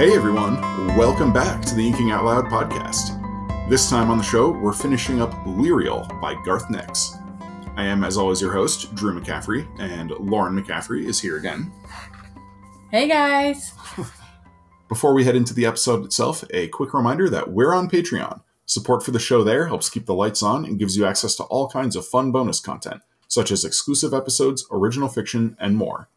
[0.00, 0.58] Hey everyone,
[0.96, 3.20] welcome back to the Inking Out Loud podcast.
[3.68, 7.18] This time on the show, we're finishing up Lirael by Garth Nix.
[7.76, 11.70] I am, as always, your host, Drew McCaffrey, and Lauren McCaffrey is here again.
[12.90, 13.74] Hey guys!
[14.88, 18.40] Before we head into the episode itself, a quick reminder that we're on Patreon.
[18.64, 21.42] Support for the show there helps keep the lights on and gives you access to
[21.42, 26.08] all kinds of fun bonus content, such as exclusive episodes, original fiction, and more.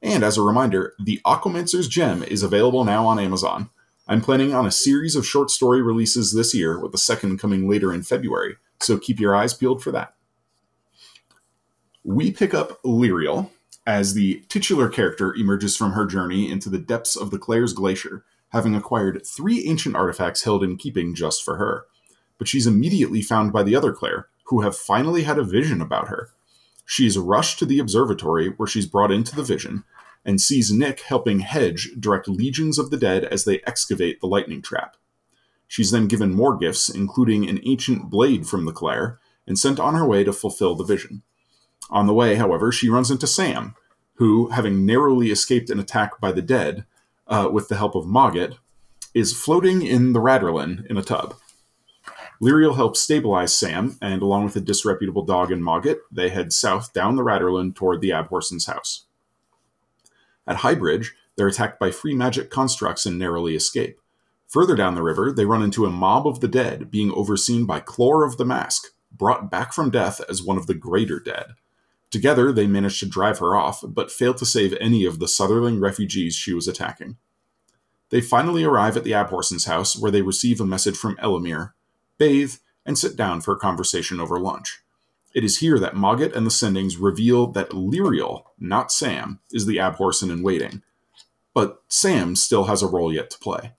[0.00, 3.70] And as a reminder, The Aquamancer's Gem is available now on Amazon.
[4.06, 7.68] I'm planning on a series of short story releases this year, with the second coming
[7.68, 10.14] later in February, so keep your eyes peeled for that.
[12.04, 13.50] We pick up Lirael
[13.86, 18.24] as the titular character emerges from her journey into the depths of the Clayr's Glacier,
[18.50, 21.84] having acquired three ancient artifacts held in keeping just for her.
[22.38, 26.08] But she's immediately found by the other Claire, who have finally had a vision about
[26.08, 26.30] her.
[26.90, 29.84] She is rushed to the observatory where she's brought into the vision
[30.24, 34.62] and sees Nick helping Hedge direct legions of the dead as they excavate the lightning
[34.62, 34.96] trap.
[35.66, 39.96] She's then given more gifts, including an ancient blade from the Clayr, and sent on
[39.96, 41.24] her way to fulfill the vision.
[41.90, 43.74] On the way, however, she runs into Sam,
[44.14, 46.86] who, having narrowly escaped an attack by the dead
[47.26, 48.56] uh, with the help of Mogget,
[49.12, 51.36] is floating in the Ratterlin in a tub.
[52.40, 56.92] Lirael helps stabilize Sam, and along with a disreputable dog and Mogget, they head south
[56.92, 59.06] down the Ratterlin toward the Abhorsen's house.
[60.46, 64.00] At Highbridge, they're attacked by free magic constructs and narrowly escape.
[64.48, 67.80] Further down the river, they run into a mob of the dead being overseen by
[67.80, 71.54] Chlorr of the Mask, brought back from death as one of the greater dead.
[72.10, 75.80] Together, they manage to drive her off, but fail to save any of the Southerling
[75.80, 77.16] refugees she was attacking.
[78.10, 81.72] They finally arrive at the Abhorsen's house, where they receive a message from Ellimere,
[82.18, 84.80] bathe, and sit down for a conversation over lunch.
[85.34, 89.76] It is here that Mogget and the Sendings reveal that Lirael, not Sam, is the
[89.76, 90.82] abhorsen in waiting.
[91.54, 93.72] But Sam still has a role yet to play.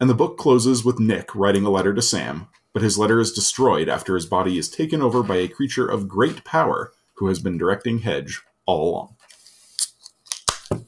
[0.00, 3.32] And the book closes with Nick writing a letter to Sam, but his letter is
[3.32, 7.38] destroyed after his body is taken over by a creature of great power who has
[7.38, 9.16] been directing Hedge all along.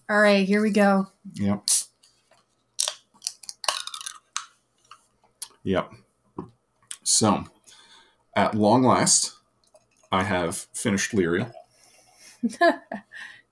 [0.09, 1.09] All right, here we go.
[1.35, 1.65] Yep.
[5.65, 5.93] Yep.
[7.03, 7.45] So,
[8.37, 9.35] at long last,
[10.11, 11.53] I have finished Lyria.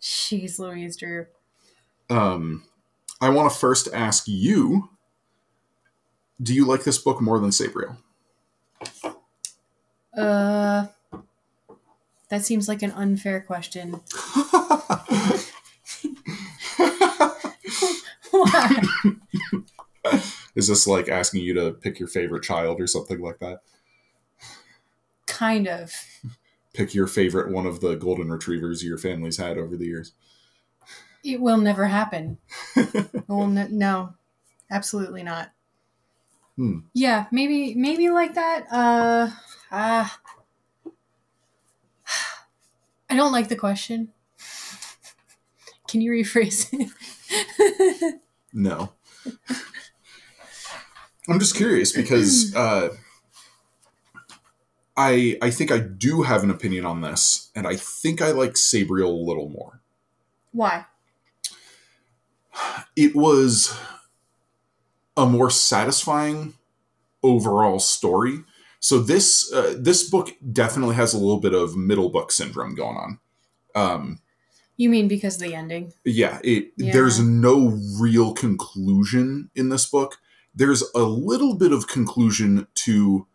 [0.00, 1.26] Jeez Louise, Drew.
[2.08, 2.64] Um,
[3.20, 4.88] I want to first ask you
[6.42, 7.98] do you like this book more than Sabriel?
[10.16, 10.86] Uh,
[12.30, 14.00] that seems like an unfair question.
[18.30, 18.82] Why?
[20.54, 23.62] Is this like asking you to pick your favorite child or something like that?
[25.40, 25.94] kind of.
[26.74, 30.12] Pick your favorite one of the golden retrievers your family's had over the years.
[31.24, 32.36] It will never happen.
[33.28, 34.14] no,
[34.70, 35.52] absolutely not.
[36.56, 36.80] Hmm.
[36.92, 38.66] Yeah, maybe, maybe like that.
[38.70, 39.30] Uh,
[39.72, 40.20] ah.
[43.08, 44.12] I don't like the question.
[45.88, 48.20] Can you rephrase it?
[48.52, 48.92] No.
[51.30, 52.90] I'm just curious because uh,
[54.96, 58.54] I I think I do have an opinion on this, and I think I like
[58.54, 59.80] Sabriel a little more.
[60.52, 60.86] Why?
[62.96, 63.78] It was
[65.16, 66.54] a more satisfying
[67.22, 68.40] overall story.
[68.80, 72.96] So this uh, this book definitely has a little bit of middle book syndrome going
[72.96, 73.18] on.
[73.74, 74.18] Um,
[74.76, 75.92] You mean because of the ending?
[76.04, 76.92] yeah, it Yeah.
[76.92, 80.18] there's no real conclusion in this book.
[80.54, 83.26] There's a little bit of conclusion to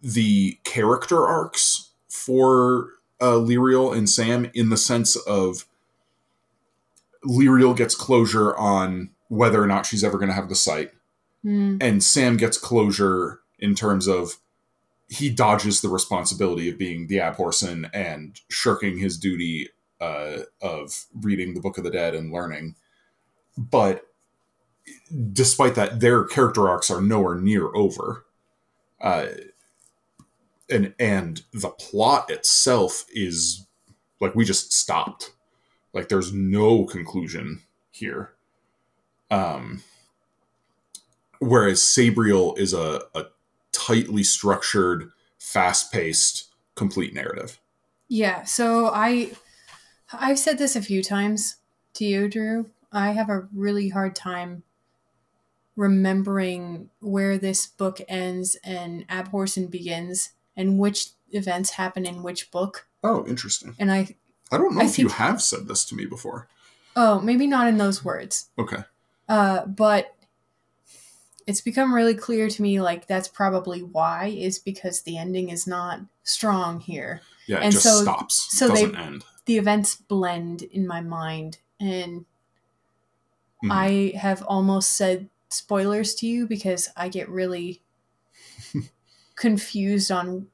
[0.00, 5.66] the character arcs for uh, Lirael and Sam in the sense of
[7.24, 10.90] Lirael gets closure on whether or not she's ever going to have the sight,
[11.42, 11.76] Hmm.
[11.80, 14.38] and Sam gets closure in terms of
[15.08, 19.68] he dodges the responsibility of being the abhorsen and shirking his duty
[20.00, 22.76] uh, of reading the Book of the Dead and learning.
[23.58, 24.06] But
[25.32, 28.24] despite that, their character arcs are nowhere near over.
[29.00, 29.26] Uh,
[30.70, 33.66] and and the plot itself is
[34.20, 35.32] like we just stopped.
[35.92, 37.62] Like there's no conclusion
[37.92, 38.32] here.
[39.30, 39.82] Um,
[41.38, 43.26] whereas Sabriel is a, a
[43.72, 47.60] tightly structured, fast-paced, complete narrative.
[48.08, 49.32] Yeah, so I
[50.12, 51.56] I've said this a few times
[51.94, 52.70] to you, Drew.
[52.92, 54.62] I have a really hard time
[55.76, 62.86] remembering where this book ends and Abhorsen begins and which events happen in which book.
[63.02, 63.74] Oh, interesting.
[63.78, 64.14] And I
[64.52, 66.48] I don't know I if you have said this to me before.
[66.96, 68.50] oh, maybe not in those words.
[68.58, 68.84] Okay.
[69.28, 70.14] Uh, but
[71.46, 75.66] it's become really clear to me like that's probably why is because the ending is
[75.66, 77.20] not strong here.
[77.46, 78.46] Yeah, And just so- stops.
[78.56, 79.24] so they- end.
[79.46, 82.24] The events blend in my mind and
[83.62, 83.70] Mhm.
[83.70, 87.82] I have almost said spoilers to you because I get really
[89.36, 90.48] confused on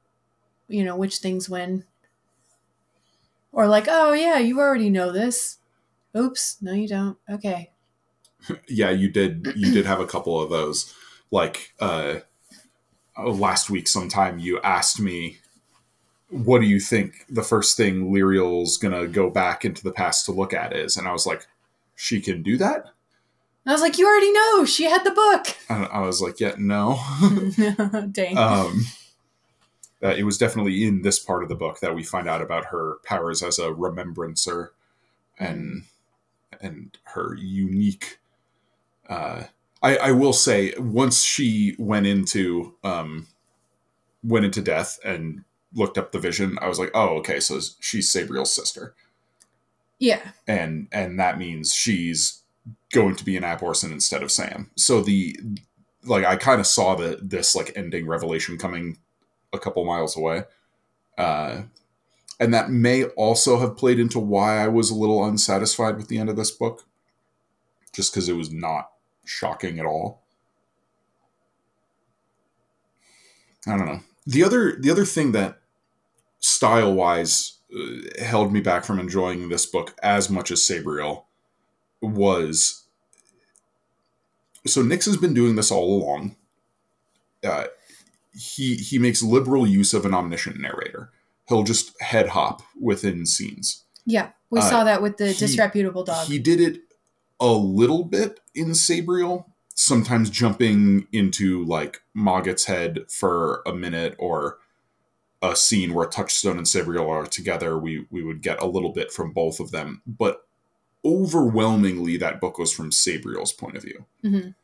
[0.67, 1.85] you know which things when.
[3.51, 5.57] Or like oh yeah you already know this.
[6.15, 7.17] Oops no you don't.
[7.29, 7.71] Okay.
[8.67, 10.93] Yeah you did you did have a couple of those.
[11.29, 12.19] Like uh
[13.17, 15.37] last week sometime you asked me
[16.29, 20.31] what do you think the first thing Lirael's gonna go back into the past to
[20.31, 20.97] look at is?
[20.97, 21.45] And i was like
[21.95, 22.93] she can do that
[23.65, 24.65] I was like, you already know.
[24.65, 25.55] She had the book.
[25.69, 26.99] and i was like yeah no
[28.11, 28.37] Dang.
[28.37, 28.85] um
[30.03, 32.65] uh, it was definitely in this part of the book that we find out about
[32.65, 34.73] her powers as a remembrancer
[35.39, 35.83] and
[36.59, 38.19] and her unique
[39.09, 39.43] uh
[39.83, 43.27] I, I will say once she went into um
[44.23, 45.43] went into death and
[45.73, 48.95] looked up the vision i was like oh okay so she's sabriel's sister
[49.99, 50.31] yeah.
[50.47, 52.40] and and that means she's
[52.93, 54.71] going to be an Abhorsen instead of Sam.
[54.75, 55.37] So the
[56.03, 58.97] like I kind of saw the this like ending revelation coming
[59.53, 60.43] a couple miles away.
[61.17, 61.63] Uh
[62.39, 66.17] and that may also have played into why I was a little unsatisfied with the
[66.17, 66.85] end of this book
[67.93, 68.91] just cuz it was not
[69.25, 70.23] shocking at all.
[73.67, 73.99] I don't know.
[74.25, 75.59] The other the other thing that
[76.39, 81.25] style-wise uh, held me back from enjoying this book as much as Sabriel
[82.01, 82.83] was
[84.65, 86.35] so Nix has been doing this all along.
[87.43, 87.65] Uh,
[88.33, 91.09] he he makes liberal use of an omniscient narrator.
[91.49, 93.83] He'll just head hop within scenes.
[94.05, 94.29] Yeah.
[94.49, 96.27] We Uh, saw that with the he- disreputable dog.
[96.27, 96.81] He did it
[97.39, 104.59] a little bit in Sabriel, sometimes jumping into like Mogget's head for a minute or
[105.41, 107.77] a scene where Touchstone and Sabriel are together.
[107.79, 110.47] We we would get a little bit from both of them, but
[111.03, 114.05] overwhelmingly that book was from Sabriel's point of view.
[114.23, 114.55] Mhm.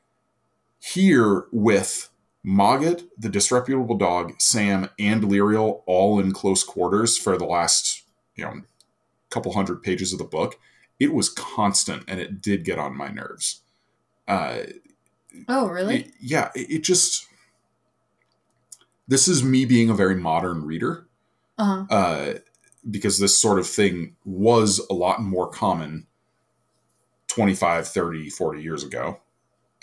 [0.79, 2.09] Here with
[2.45, 8.03] Mogget, the disreputable dog, Sam, and Lirael all in close quarters for the last,
[8.35, 8.61] you know,
[9.29, 10.57] couple hundred pages of the book,
[10.99, 13.61] it was constant and it did get on my nerves.
[14.27, 14.59] Uh,
[15.49, 15.97] Oh, really?
[16.03, 17.25] it- yeah, it, it just.
[19.07, 21.07] This is me being a very modern reader
[21.57, 21.95] Uh huh.
[21.95, 22.33] uh,
[22.89, 26.06] because this sort of thing was a lot more common
[27.37, 29.19] 25 30 40 years ago.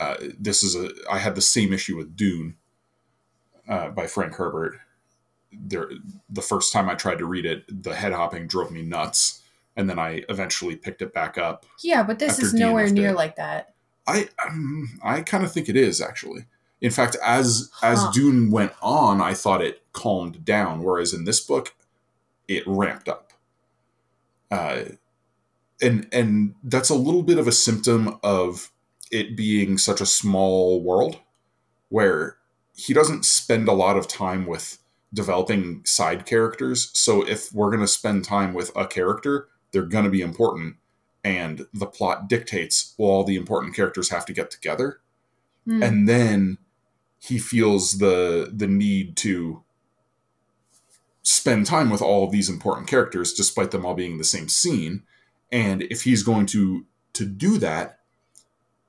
[0.00, 2.56] Uh, this is a i had the same issue with dune
[3.68, 4.74] uh, by frank herbert.
[5.52, 5.88] There
[6.28, 9.40] the first time i tried to read it the head hopping drove me nuts
[9.76, 13.36] and then i eventually picked it back up Yeah, but this is nowhere near like
[13.36, 13.74] that.
[14.08, 16.46] i um, i kind of think it is actually.
[16.80, 18.10] In fact as as Huh.
[18.12, 21.76] dune went on i thought it calmed down whereas in this book
[22.48, 23.32] it ramped up.
[24.50, 24.80] Uh,
[25.84, 28.70] and and that's a little bit of a symptom of
[29.10, 31.20] it being such a small world
[31.90, 32.38] where
[32.74, 34.78] he doesn't spend a lot of time with
[35.12, 36.90] developing side characters.
[36.94, 40.76] So if we're going to spend time with a character they're going to be important
[41.22, 45.00] and the plot dictates well all the important characters have to get together.
[45.66, 45.82] Hmm.
[45.82, 46.58] and then
[47.18, 49.62] he feels the the need to
[51.22, 54.48] spend time with all of these important characters despite them all being in the same
[54.48, 55.02] scene
[55.54, 56.84] and if he's going to
[57.14, 58.00] to do that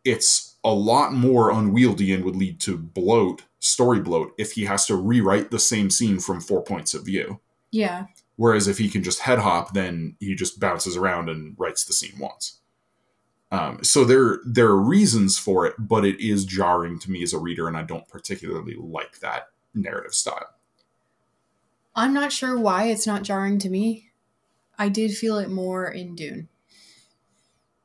[0.03, 4.86] it's a lot more unwieldy and would lead to bloat story bloat if he has
[4.86, 7.39] to rewrite the same scene from four points of view
[7.75, 8.05] yeah.
[8.38, 11.91] Whereas if he can just head hop, then he just bounces around and writes the
[11.91, 12.62] scene once.
[13.51, 17.34] Um, so there there are reasons for it, but it is jarring to me as
[17.34, 20.55] a reader, and I don't particularly like that narrative style.
[21.95, 24.12] I'm not sure why it's not jarring to me.
[24.77, 26.48] I did feel it more in Dune.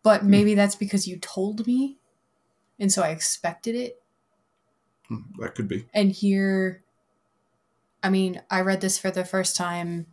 [0.02, 0.30] But Hmm.
[0.30, 1.98] maybe that's because you told me.
[2.78, 4.02] And so I expected it.
[5.08, 5.88] Hmm, That could be.
[5.92, 6.84] And here,
[8.02, 10.06] I mean, I read this for the first time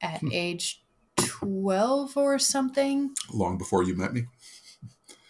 [0.00, 0.28] at Hmm.
[0.30, 0.84] age
[1.16, 3.14] 12 or something.
[3.32, 4.26] Long before you met me.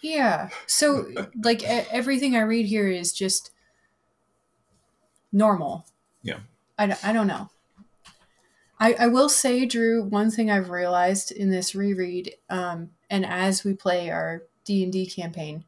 [0.01, 0.51] Yeah.
[0.67, 1.07] So,
[1.43, 3.51] like, everything I read here is just
[5.33, 5.87] normal.
[6.23, 6.41] Yeah.
[6.79, 7.51] I, I don't know.
[8.79, 13.65] I, I will say, Drew, one thing I've realized in this reread, um, and as
[13.65, 15.65] we play our D and D campaign,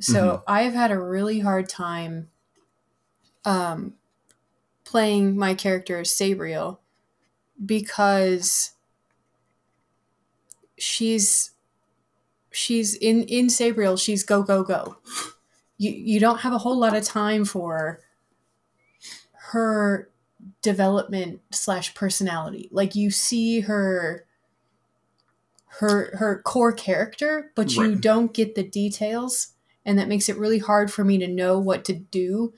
[0.00, 2.30] so I've had a really hard time,
[3.44, 3.94] um,
[4.84, 6.78] playing my character Sabriel
[7.64, 8.72] because
[10.76, 11.52] she's
[12.50, 14.96] she's in in Sabriel she's go go go.
[15.78, 18.00] You you don't have a whole lot of time for
[19.50, 20.10] her
[20.62, 22.68] development slash personality.
[22.72, 24.26] Like you see her
[25.80, 28.00] her her core character, but you Right.
[28.00, 29.48] don't get the details,
[29.84, 32.52] and that makes it really hard for me to know what to do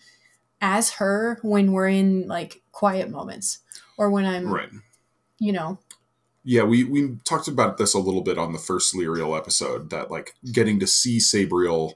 [0.61, 3.61] as her when we're in like quiet moments
[3.99, 4.71] or when I'm Right.
[5.39, 5.79] you know
[6.45, 10.11] Yeah, we we talked about this a little bit on the first Lirael episode that
[10.11, 11.95] like getting to see Sabriel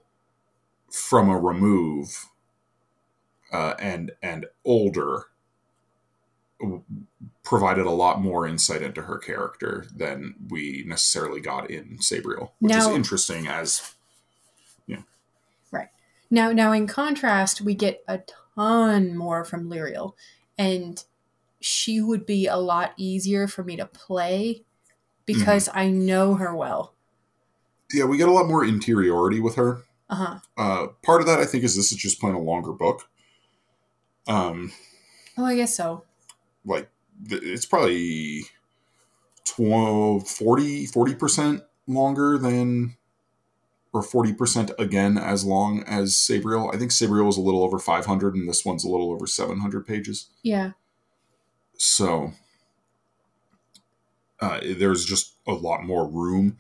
[0.91, 2.27] from a remove
[3.53, 5.27] uh, and and older
[7.51, 12.71] provided a lot more insight into her character than we necessarily got in Sabriel, which
[12.71, 13.93] Now- is interesting as
[14.87, 15.03] Yeah.
[15.73, 15.89] Right.
[16.31, 18.21] Now, now in contrast, we get a
[18.55, 20.15] ton more from Lirael,
[20.57, 21.03] and
[21.61, 24.65] she would be a lot easier for me to play
[25.27, 26.95] because I know her well.
[27.93, 29.83] yeah, we get a lot more interiority with her.
[30.09, 30.39] Uh huh.
[30.57, 33.09] Uh, part of that I think is this is just playing a longer book.
[34.29, 34.73] Um,
[35.37, 36.05] Oh, I guess so.
[36.65, 36.89] like
[37.29, 38.45] it's probably
[39.45, 42.97] 12 40 40% longer than
[43.93, 46.73] or 40% again as long as Sabriel.
[46.73, 49.87] I think Sabriel was a little over 500 and this one's a little over 700
[49.87, 50.29] pages.
[50.43, 50.73] Yeah.
[51.77, 52.33] So
[54.41, 56.57] uh, there's just a lot more room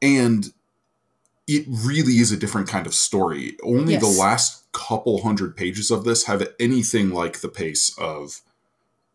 [0.00, 0.52] and
[1.46, 3.56] it really is a different kind of story.
[3.62, 8.40] Only the last couple hundred pages of this have anything like the pace of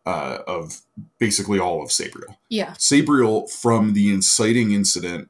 [0.08, 0.80] uh, of
[1.18, 2.36] basically all of Sabriel.
[2.48, 2.72] Yeah.
[2.78, 5.28] Sabriel from the inciting incident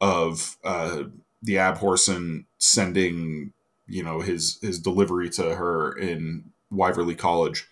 [0.00, 1.04] of uh,
[1.42, 3.52] the Abhorsen sending,
[3.88, 7.66] you know, his his delivery to her in Wyverley College.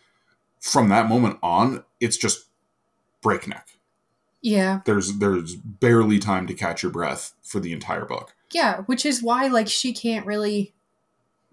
[0.61, 2.47] From that moment on, it's just
[3.23, 3.69] breakneck.
[4.43, 4.81] Yeah.
[4.85, 8.35] There's there's barely time to catch your breath for the entire book.
[8.53, 8.79] Yeah.
[8.87, 10.75] Which is why, like, she can't really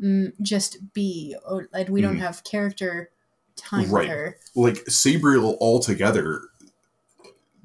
[0.01, 2.21] mm, just be, or like, we don't Mhm.
[2.21, 3.11] have character
[3.55, 4.07] time Right.
[4.07, 4.37] with her.
[4.55, 6.41] Like Sabriel altogether,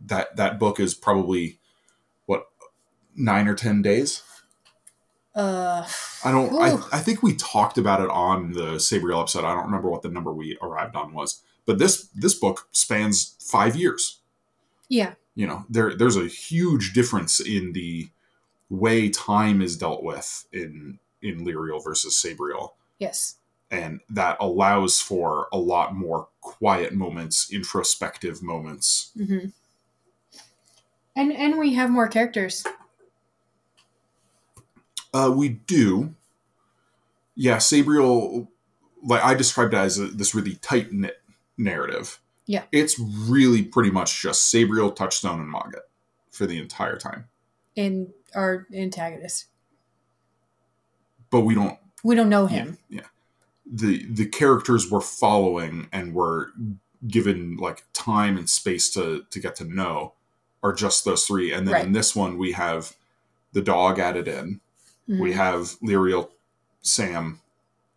[0.06, 1.58] that that book is probably
[2.26, 2.46] what
[3.14, 4.22] nine or ten days.
[5.34, 5.86] Uh,
[6.24, 6.52] I don't.
[6.60, 9.44] I, I think we talked about it on the Sabriel episode.
[9.44, 13.36] I don't remember what the number we arrived on was, but this this book spans
[13.40, 14.20] five years.
[14.88, 15.14] yeah.
[15.36, 18.10] You know, there there's a huge difference in the
[18.68, 23.36] way time is dealt with in in Lirael versus Sabriel, Yes.
[23.70, 29.12] And that allows for a lot more quiet moments, introspective moments.
[29.16, 29.46] hmm
[31.16, 32.64] And and we have more characters.
[35.12, 36.14] Uh, we do.
[37.34, 38.48] Yeah, Sabriel,
[39.02, 41.20] like I described it as a, this really tight knit
[41.56, 42.20] narrative.
[42.46, 42.64] Yeah.
[42.72, 45.82] It's really pretty much just Sabriel, Touchstone, and Mogget
[46.30, 47.26] for the entire time.
[47.76, 49.46] in our antagonist.
[51.30, 51.78] But we don't.
[52.02, 52.78] We don't know Yeah, him.
[52.88, 53.00] yeah.
[53.72, 56.46] The the characters we're following and we're
[57.06, 60.14] given like time and space to to get to know
[60.62, 61.52] are just those three.
[61.52, 62.96] And then in this one we have
[63.52, 64.60] the dog added in.
[65.08, 65.34] We Mhm.
[65.34, 66.30] have Lirael,
[66.82, 67.40] Sam,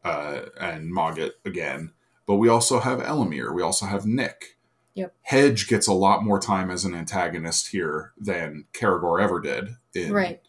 [0.04, 1.92] uh, and Mogget again,
[2.26, 3.54] but we also have Ellimere.
[3.54, 4.58] We also have Nick.
[4.96, 5.14] Yep.
[5.24, 9.76] Hedge gets a lot more time as an antagonist here than Kerrigor ever did.
[9.94, 10.42] In, right.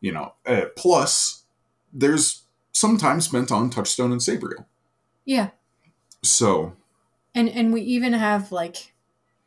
[0.00, 1.44] You know, uh, plus
[1.92, 4.66] there's some time spent on Touchstone and Sabriel.
[5.24, 5.50] Yeah.
[6.22, 6.74] So
[7.34, 8.92] And and we even have like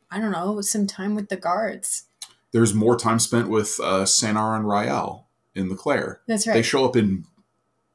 [0.09, 2.03] I don't know, some time with the guards.
[2.51, 5.23] there's more time spent with uh, Sanar and Ryelle
[5.55, 6.17] in the Clayr.
[6.27, 6.53] That's right.
[6.55, 7.25] They show up in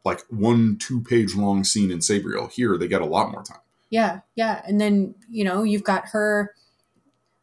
[0.05, 2.51] like one two page long scene in Sabriel.
[2.51, 3.61] Here they get a lot more time.
[3.91, 4.63] yeah, yeah.
[4.67, 6.55] And then, you know, you've got her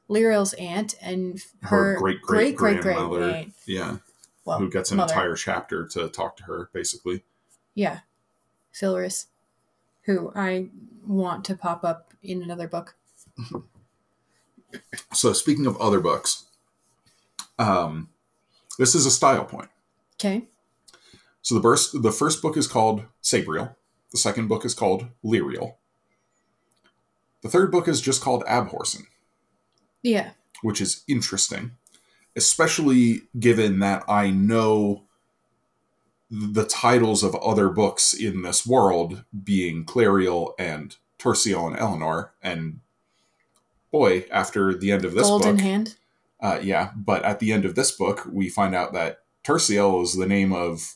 [0.09, 3.45] Lirael's aunt and Her her, great- great great great great grandmother.
[3.67, 3.97] Yeah.
[4.45, 5.13] Well, who gets an mother.
[5.13, 7.23] entire chapter to talk to her, basically.
[7.75, 7.99] Yeah.
[8.73, 9.25] Filris,
[10.03, 10.69] who I
[11.05, 12.95] want to pop up in another book.
[15.13, 16.45] So, speaking of other books,
[17.59, 18.09] um,
[18.79, 19.69] this is a style point.
[20.15, 20.47] Okay.
[21.43, 23.75] So the first, the first book is called Sabriel.
[24.11, 25.75] The second book is called Lirael.
[27.43, 29.03] The third book is just called Abhorsen,
[30.01, 30.31] Yeah.
[30.63, 31.71] which is interesting,
[32.35, 35.03] especially given that I know
[36.35, 42.31] the titles of other books in this world being Clariel and Terciel and Elinor.
[42.41, 42.79] And
[43.91, 45.95] boy, after the end of this Golden book, Hand.
[46.41, 50.15] Uh, yeah, but at the end of this book, we find out that Terciel is
[50.15, 50.95] the name of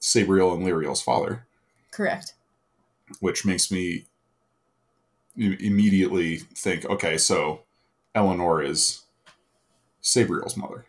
[0.00, 1.46] Sabriel and Lirael's father,
[1.90, 2.32] Correct.
[3.20, 4.06] which makes me
[5.36, 7.60] immediately think, okay, so
[8.14, 9.02] Elinor is
[10.02, 10.86] Sabriel's mother.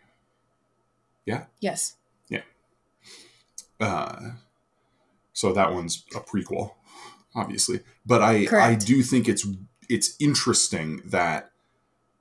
[1.26, 1.44] Yeah.
[1.60, 1.96] Yes.
[3.80, 4.30] Uh,
[5.32, 6.72] So that one's a prequel,
[7.34, 7.80] obviously.
[8.04, 9.46] But I I do think it's
[9.88, 11.52] it's interesting that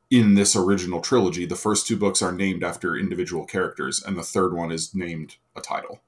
[0.10, 4.24] in this original trilogy, the first two books are named after individual characters, and the
[4.24, 6.00] third one is named a title.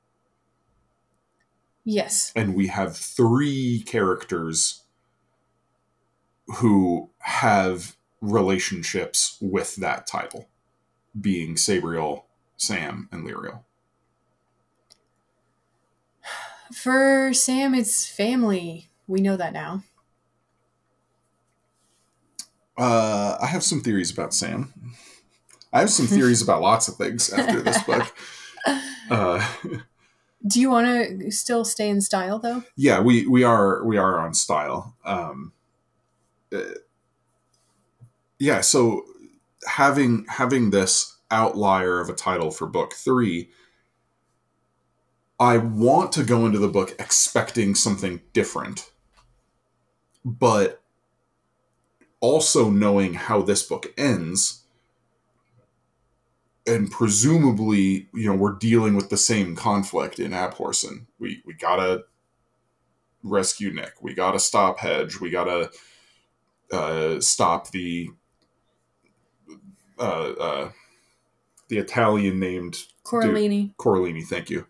[1.83, 2.31] Yes.
[2.35, 4.83] And we have three characters
[6.57, 10.47] who have relationships with that title,
[11.19, 12.25] being Sabriel,
[12.57, 13.63] Sam, and Lirael.
[16.73, 18.89] For Sam, it's family.
[19.07, 19.83] We know that now.
[22.77, 24.73] Uh, I have some theories about Sam.
[25.73, 28.13] I have some theories about lots of things after this book.
[29.09, 29.43] Uh,
[30.45, 32.63] Do you want to still stay in style though?
[32.75, 34.95] yeah, we we are we are on style.
[35.03, 35.51] Um,
[36.53, 36.59] uh,
[38.37, 39.03] yeah, so
[39.67, 43.49] having having this outlier of a title for book three,
[45.39, 48.91] I want to go into the book expecting something different,
[50.25, 50.81] but
[52.19, 54.63] also knowing how this book ends.
[56.67, 62.03] And presumably, you know, we're dealing with the same conflict in abhorsen We we gotta
[63.23, 64.01] rescue Nick.
[64.01, 65.19] We gotta stop Hedge.
[65.19, 65.71] We gotta
[66.71, 68.09] uh, stop the
[69.97, 70.71] uh, uh,
[71.69, 73.73] the Italian named Coralini.
[73.77, 74.23] Corellini.
[74.23, 74.67] Thank you.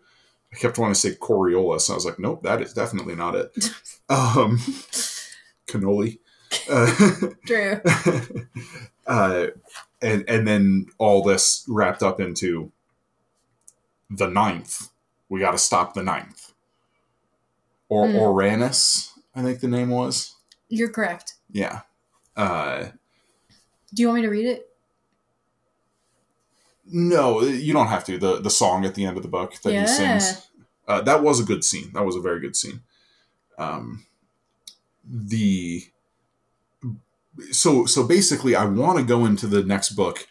[0.52, 3.34] I kept wanting to say Coriolis, and I was like, nope, that is definitely not
[3.36, 3.52] it.
[4.08, 4.58] um,
[5.66, 6.18] cannoli.
[6.68, 7.80] Uh, Drew.
[9.06, 9.46] uh,
[10.02, 12.72] and and then all this wrapped up into
[14.10, 14.88] the ninth.
[15.28, 16.52] We got to stop the ninth.
[17.88, 18.14] Or Mm.
[19.36, 20.34] I think the name was.
[20.68, 21.34] You're correct.
[21.52, 21.82] Yeah.
[22.36, 22.88] Uh,
[23.94, 24.69] Do you want me to read it?
[26.92, 28.18] No, you don't have to.
[28.18, 29.82] The the song at the end of the book that Yeah.
[29.82, 30.46] he sings.
[30.88, 31.92] Uh, that was a good scene.
[31.92, 32.82] That was a very good scene.
[33.58, 34.06] Um,
[35.08, 35.84] the
[37.52, 40.28] so so basically, I want to go into the next book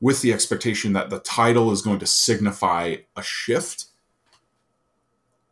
[0.00, 3.86] with the expectation that the title is going to signify a shift,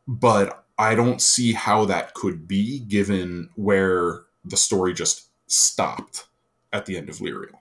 [0.07, 6.27] but I don't see how that could be given where the story just stopped
[6.73, 7.59] at the end of Lirael.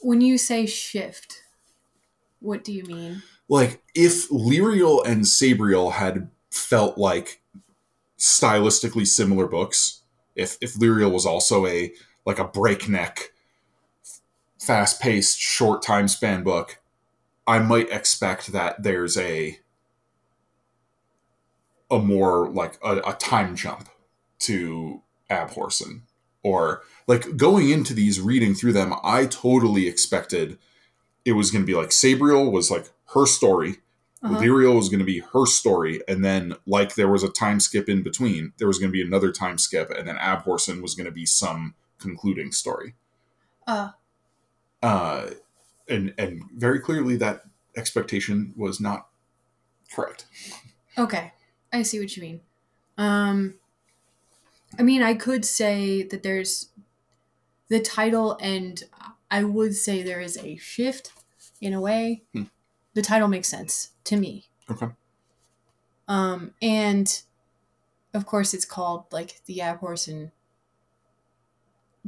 [0.00, 1.41] When you say shift,
[2.42, 3.22] what do you mean?
[3.52, 7.42] like if Lirael and Sabriel had felt like
[8.18, 10.02] stylistically similar books,
[10.34, 11.92] if if Lirael was also a
[12.24, 13.32] like a breakneck,
[14.58, 16.80] fast paced, short time span book,
[17.46, 19.58] I might expect that there's a
[21.90, 23.90] a more like a, a time jump
[24.40, 26.02] to Abhorsen.
[26.42, 30.58] Or like going into these reading through them, I totally expected
[31.24, 33.76] it was going to be like Sabriel was like her story,
[34.22, 34.38] Uh-huh.
[34.40, 37.88] Lirael was going to be her story, and then like there was a time skip
[37.88, 41.06] in between, there was going to be another time skip, and then Abhorsen was going
[41.06, 42.94] to be some concluding story.
[43.66, 43.90] Uh,
[44.82, 45.30] Uh,
[45.88, 47.42] and and very clearly that
[47.76, 49.08] expectation was not
[49.94, 50.26] correct.
[50.98, 51.32] okay.
[51.72, 52.40] I see what you mean.
[52.98, 53.54] Um,
[54.78, 56.68] I mean, I could say that there's
[57.68, 58.82] the title, and
[59.32, 61.12] I would say there is a shift
[61.60, 62.22] in a way.
[62.34, 62.44] Hmm.
[62.94, 64.44] The title makes sense to me.
[64.70, 64.88] Okay.
[66.06, 67.22] Um, and
[68.12, 70.32] of course, it's called like the Abhorsen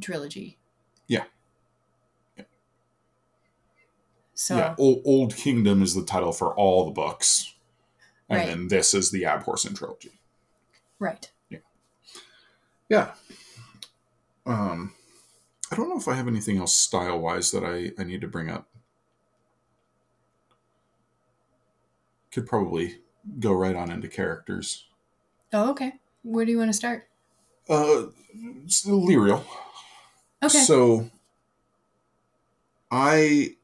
[0.01, 0.59] trilogy.
[1.09, 1.25] Yeah.
[2.37, 2.45] Yeah.
[4.35, 7.55] So yeah, Old, Old Kingdom is the title for all the books,
[8.29, 8.49] and Right.
[8.49, 10.21] then this is the Abhorsen trilogy.
[10.99, 11.31] right.
[11.49, 11.59] Yeah.
[12.91, 13.15] Yeah.
[14.47, 14.93] Um,
[15.71, 18.29] I don't know if I have anything else style wise that I, I need to
[18.29, 18.69] bring up.
[22.31, 22.99] Could probably
[23.39, 24.87] go right on into characters.
[25.53, 25.95] Oh, okay.
[26.23, 27.09] Where do you want to start?
[27.69, 28.07] Uh,
[28.87, 29.45] Lirael.
[30.43, 30.59] Okay.
[30.59, 31.11] So,
[32.91, 33.57] I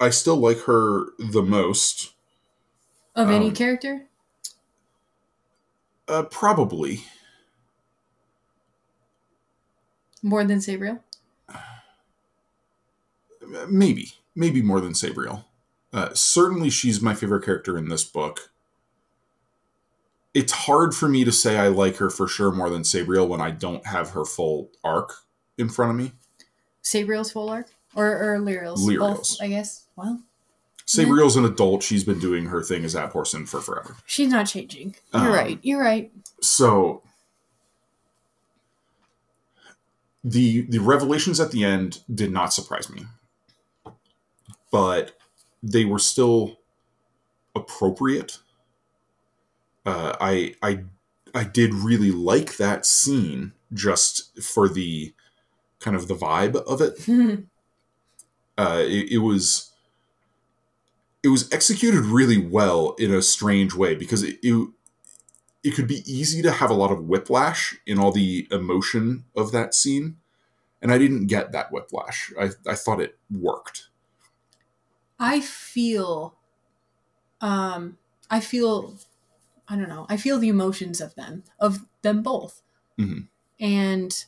[0.00, 2.12] I still like her the most.
[3.14, 4.06] of any um, character?
[6.06, 7.04] Uh, probably.
[10.22, 11.00] More than Sabriel?
[13.68, 14.12] Maybe.
[14.34, 15.44] Maybe more than Sabriel.
[15.92, 18.50] Uh, certainly, she's my favorite character in this book.
[20.34, 23.40] It's hard for me to say I like her for sure more than Sabriel when
[23.40, 25.12] I don't have her full arc
[25.56, 26.12] in front of me.
[26.82, 27.68] Sabriel's full arc?
[27.94, 28.84] Or, or Lirael's?
[28.84, 29.36] Lirael's.
[29.36, 29.84] Both, I guess.
[29.94, 30.20] Well,
[30.84, 31.84] Sabriel's an adult.
[31.84, 33.94] She's been doing her thing as Abhorsen for forever.
[34.04, 34.96] she's not changing.
[35.14, 35.58] You're Um, right.
[35.62, 36.10] You're right.
[36.40, 37.02] So
[40.24, 43.06] the the revelations at the end did not surprise me.
[44.74, 45.16] But
[45.62, 46.58] they were still
[47.54, 48.38] appropriate.
[49.86, 50.72] uh, I I
[51.32, 55.14] I did really like that scene just for the
[55.78, 56.94] kind of the vibe of it.
[58.56, 59.72] Uh, it, it was
[61.24, 64.68] it was executed really well in a strange way because it, it
[65.64, 69.50] it could be easy to have a lot of whiplash in all the emotion of
[69.50, 70.18] that scene
[70.80, 73.88] and i didn't get that whiplash i, I thought it worked
[75.18, 76.36] I feel,
[77.40, 77.98] um,
[78.30, 78.96] I feel,
[79.68, 80.06] I don't know.
[80.08, 82.62] I feel the emotions of them, of them both,
[82.98, 83.28] Mhm.
[83.60, 84.24] and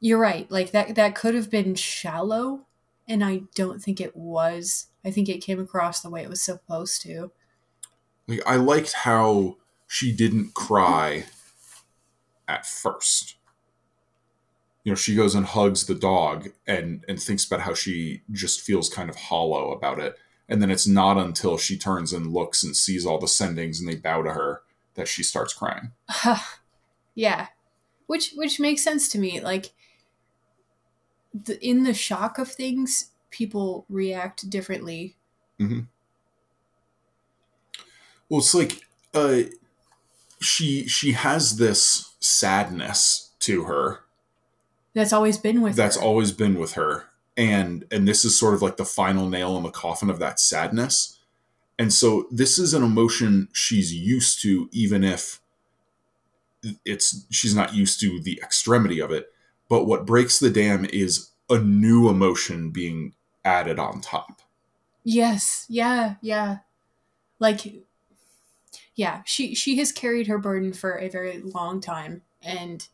[0.00, 0.50] you're right.
[0.50, 2.66] Like that, that could have been shallow,
[3.08, 4.88] and I don't think it was.
[5.04, 7.32] I think it came across the way it was supposed to.
[8.28, 9.56] like i liked how
[9.86, 11.24] she didn't cry
[12.48, 13.35] at first
[14.86, 18.60] you know she goes and hugs the dog and and thinks about how she just
[18.60, 20.16] feels kind of hollow about it
[20.48, 23.88] and then it's not until she turns and looks and sees all the sendings and
[23.88, 24.62] they bow to her
[24.94, 25.90] that she starts crying
[27.16, 27.48] yeah,
[28.06, 29.40] which which makes sense to me.
[29.40, 29.72] Like,
[31.34, 35.16] the, in the shock of things, people react differently.
[35.58, 35.80] mm-hmm.
[38.28, 38.82] well it's like
[39.14, 39.42] uh
[40.40, 44.00] she she has this sadness to her
[44.96, 45.76] That's always been with.
[45.76, 46.02] that's her.
[46.02, 47.04] always been with her
[47.36, 50.40] and and this is sort of like the final nail in the coffin of that
[50.40, 51.18] sadness
[51.78, 55.40] and so this is an emotion she's used to even if
[56.84, 59.26] it's she's not used to the extremity of it
[59.68, 63.12] but what breaks the dam is a new emotion being
[63.44, 64.40] added on top
[65.08, 66.56] Yes, yeah, yeah.
[67.38, 67.60] Like
[68.96, 72.88] yeah, she she has carried her burden for a very long time and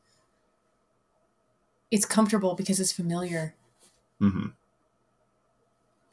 [1.92, 3.56] it's comfortable because it's familiar.
[4.20, 4.54] hmm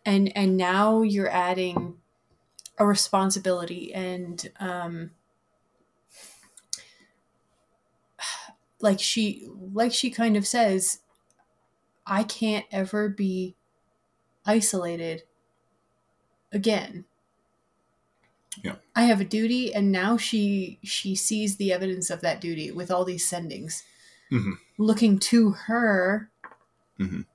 [0.06, 2.02] And and now you're adding
[2.80, 5.12] a responsibility and um
[8.82, 11.00] like she like she kind of says
[12.06, 13.56] I can't ever be
[14.46, 15.24] isolated
[16.52, 17.06] again.
[18.64, 18.76] Yeah.
[18.96, 22.92] I have a duty and now she she sees the evidence of that duty with
[22.92, 23.84] all these sendings
[24.32, 24.58] Mhm.
[24.78, 26.30] looking to her.
[27.00, 27.26] Mhm.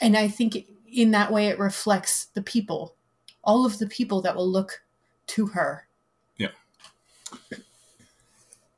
[0.00, 2.94] And I think in that way it reflects the people,
[3.42, 4.82] all of the people that will look
[5.28, 5.88] to her.
[6.36, 6.52] Yeah.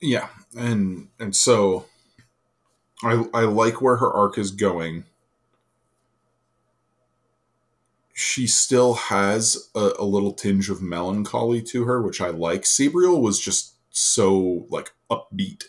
[0.01, 1.87] Yeah and and so
[3.03, 5.05] i i like where her arc is going
[8.13, 13.21] she still has a, a little tinge of melancholy to her which i like sabriel
[13.21, 15.65] was just so like upbeat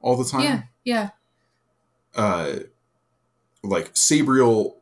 [0.00, 1.08] all the time Yeah, yeah.
[2.14, 2.60] uh
[3.62, 4.76] like sabriel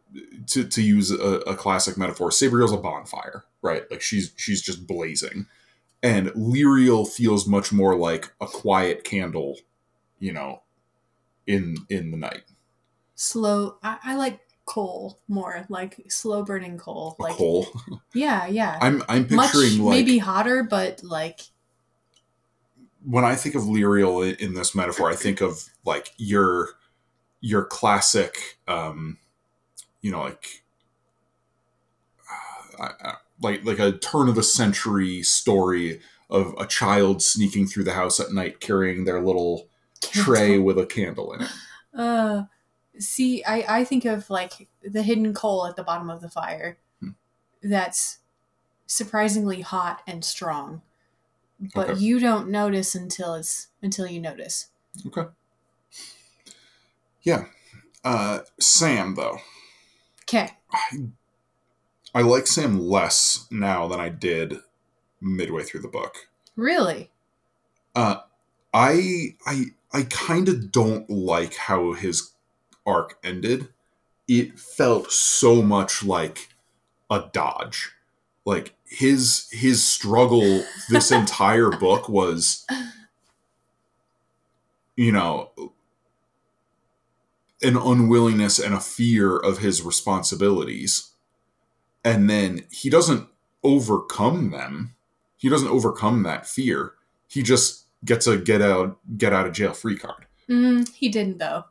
[0.47, 4.87] to, to use a, a classic metaphor sabriel's a bonfire right like she's she's just
[4.87, 5.47] blazing
[6.03, 9.59] and lirael feels much more like a quiet candle
[10.19, 10.63] you know
[11.47, 12.43] in in the night
[13.19, 17.17] Slow I, I like coal more, like slow burning coal.
[17.19, 17.69] Like coal
[18.15, 18.79] yeah, yeah.
[18.83, 21.41] i'm i'm Much picturing like maybe hotter, but like
[23.09, 26.71] when i think of lirael in this metaphor i think of like your
[27.41, 29.19] your classic um
[30.03, 30.63] you know like
[32.79, 37.93] uh, like like a turn of the century story of a child sneaking through the
[37.93, 39.69] house at night carrying their little
[40.01, 41.51] tray with a candle in it
[41.97, 42.45] Uh,
[42.99, 46.79] see, I I think of like the hidden coal at the bottom of the fire.
[47.01, 47.11] Hmm.
[47.63, 48.19] That's
[48.87, 50.83] surprisingly hot and strong,
[51.61, 52.01] but Okay.
[52.01, 54.69] you don't notice until it's until you notice.
[55.07, 55.27] okay
[57.23, 57.47] yeah
[58.05, 59.39] uh sam though
[60.23, 60.51] Okay.
[62.15, 64.55] i like sam less now than i did
[65.21, 67.13] midway through the book Really?
[67.95, 68.21] Uh,
[68.75, 72.35] I I I kind of don't like how his
[72.87, 73.69] arc ended.
[74.29, 76.51] It felt so much like
[77.11, 77.93] a dodge.
[78.47, 82.67] Like his his struggle this entire book was
[84.97, 85.51] you know
[87.63, 91.13] an unwillingness and a fear of his responsibilities.
[92.05, 93.29] And then he doesn't
[93.65, 94.95] overcome them.
[95.37, 96.93] He doesn't overcome that fear.
[97.27, 100.27] He just gets a get out get out of jail free card.
[100.49, 101.65] Mm, he didn't though.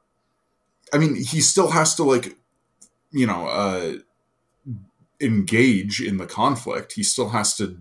[0.94, 2.36] I mean, he still has to like,
[3.12, 3.94] you know, uh,
[5.20, 6.94] engage in the conflict.
[6.94, 7.78] He still has to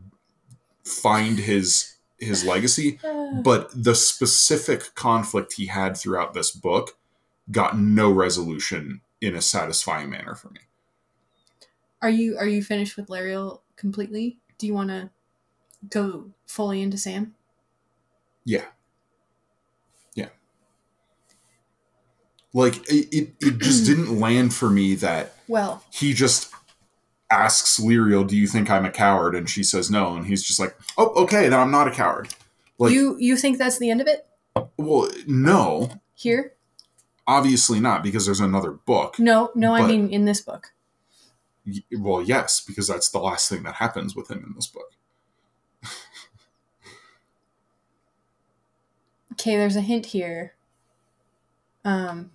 [0.85, 2.99] find his his legacy.
[3.43, 6.97] But the specific conflict he had throughout this book
[7.51, 10.61] got no resolution in a satisfying manner for me.
[12.01, 14.39] Are you are you finished with Lirael completely?
[14.59, 15.11] Do you want to
[15.89, 17.35] go fully into Sam?
[18.45, 18.67] Yeah.
[20.15, 20.29] Yeah.
[22.53, 26.53] Like it, it, it just didn't land for me that Well, he just
[27.35, 30.61] asks Lirael, "Do you think I'm a coward?" and she says no, and he's just
[30.61, 32.29] like, "Oh, okay, then I'm not a coward."
[32.79, 34.27] Like, you you think that's the end of it
[34.77, 36.55] well, no, here?
[37.27, 39.19] obviously not, because there's another book.
[39.19, 40.73] No, no, I But- mean in this book.
[41.67, 44.93] Y- Well, yes, because that's the last thing that happens with him in this book.
[49.33, 50.55] Okay, there's a hint here.
[51.85, 52.31] Um,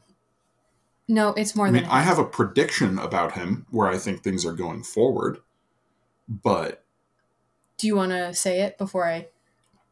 [1.10, 1.82] no, it's more I than.
[1.82, 5.40] mean, a I have a prediction about him where I think things are going forward,
[6.28, 6.86] but
[7.78, 9.28] Do you want to say it before I?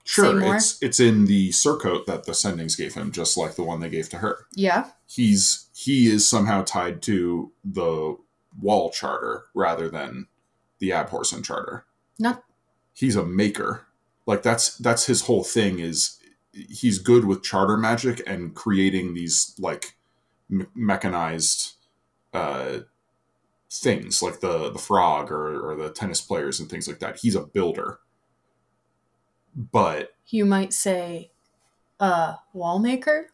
[0.06, 0.56] sure, more?
[0.56, 3.90] it's it's in the surcoat that the sendings gave him, just like the one they
[3.90, 4.46] gave to her.
[4.56, 4.92] Yeah.
[5.08, 8.16] He's he is somehow tied to the
[8.62, 10.28] Wall Charter rather than
[10.80, 11.86] the Abhorsen Charter.
[12.20, 12.44] Not.
[12.94, 13.86] He's a maker.
[14.26, 16.20] Like that's that's his whole thing is
[16.52, 19.97] he's good with charter magic and creating these like
[20.50, 21.74] me- mechanized
[22.34, 22.80] uh
[23.70, 27.18] things like the the frog or, or the tennis players and things like that.
[27.20, 28.00] He's a builder.
[29.56, 31.32] But You might say,
[32.00, 33.28] uh, wall maker.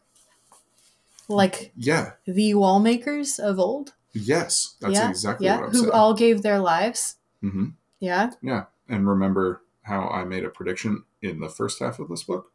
[1.28, 3.94] Like yeah, the wall makers of old.
[4.12, 5.08] yes, that's yeah.
[5.08, 5.56] exactly yeah.
[5.56, 5.90] what I'm Who saying.
[5.92, 7.16] all gave their lives.
[7.42, 7.66] Mm-hmm.
[8.00, 8.30] Yeah.
[8.42, 12.50] Yeah, and remember how I made a prediction in the first half of this book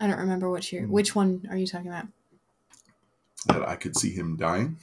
[0.00, 0.76] I don't remember which Hmm.
[0.76, 0.86] year.
[0.86, 2.06] Which one are you talking about?
[3.46, 4.78] That I could see him dying.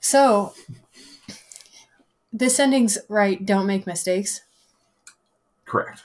[0.00, 0.54] So,
[2.32, 4.40] the sendings right don't make mistakes,
[5.64, 6.02] Correct.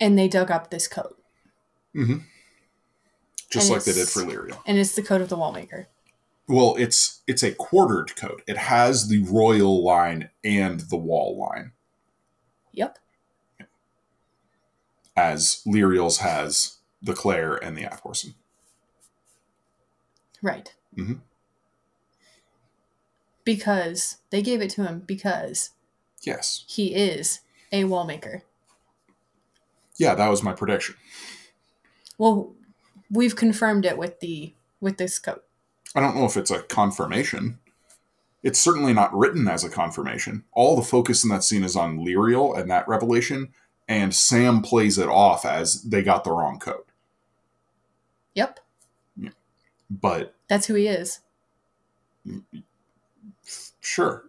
[0.00, 1.16] and they dug up this coat,
[1.94, 2.18] Mm-hmm.
[3.48, 4.58] Just And like they did for Lirael.
[4.66, 5.86] and it's the coat of the wall maker.
[6.48, 8.42] Well, it's it's a quartered coat.
[8.46, 11.72] It has the royal line and the wall line,
[12.72, 12.98] Yep.
[15.16, 18.34] As Lirael's has the Clayr and the Abhorsen.
[20.42, 20.74] Right.
[20.96, 21.20] Mhm.
[23.44, 25.70] Because they gave it to him because
[26.22, 26.64] Yes.
[26.66, 27.40] he is
[27.72, 28.42] a wall maker.
[29.96, 30.96] Yeah, that was my prediction.
[32.18, 32.54] Well,
[33.10, 35.44] we've confirmed it with the with this coat.
[35.94, 37.58] I don't know if it's a confirmation.
[38.42, 40.44] It's certainly not written as a confirmation.
[40.52, 43.54] All the focus in that scene is on Lyriel and that revelation,
[43.88, 46.84] and Sam plays it off as they got the wrong code.
[48.34, 48.60] Yep.
[49.16, 49.30] Yeah.
[49.88, 51.20] But That's who he is.
[53.80, 54.24] sure.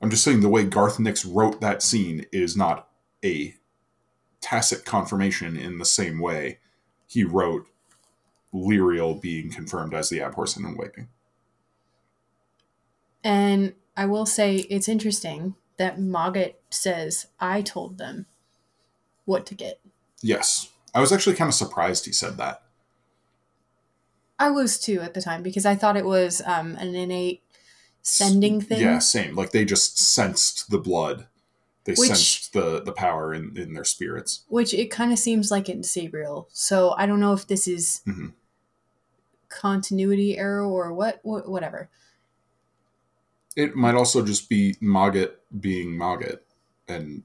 [0.00, 2.88] I'm just saying the way Garth Nix wrote that scene is not
[3.24, 3.54] a
[4.40, 6.58] tacit confirmation in the same way
[7.06, 7.68] he wrote
[8.52, 11.08] Lirael being confirmed as the Abhorsen in waiting.
[13.22, 18.26] And I will say it's interesting that Mogget says I told them
[19.24, 19.80] what to get.
[20.20, 20.68] Yes.
[20.94, 22.62] I was actually kind of surprised he said that.
[24.38, 27.42] I was too at the time because I thought it was um, an innate
[28.00, 28.80] sending thing.
[28.80, 29.34] Yeah, same.
[29.34, 31.26] Like they just sensed the blood.
[31.82, 34.42] They Which- sensed the the power in, in their spirits.
[34.46, 36.46] Which it kind of seems like in Sabriel.
[36.52, 38.34] So I don't know if this is Mhm.
[39.48, 41.90] continuity error or what, what whatever.
[43.56, 46.40] It might also just be Mogget being Mogget
[46.88, 47.22] and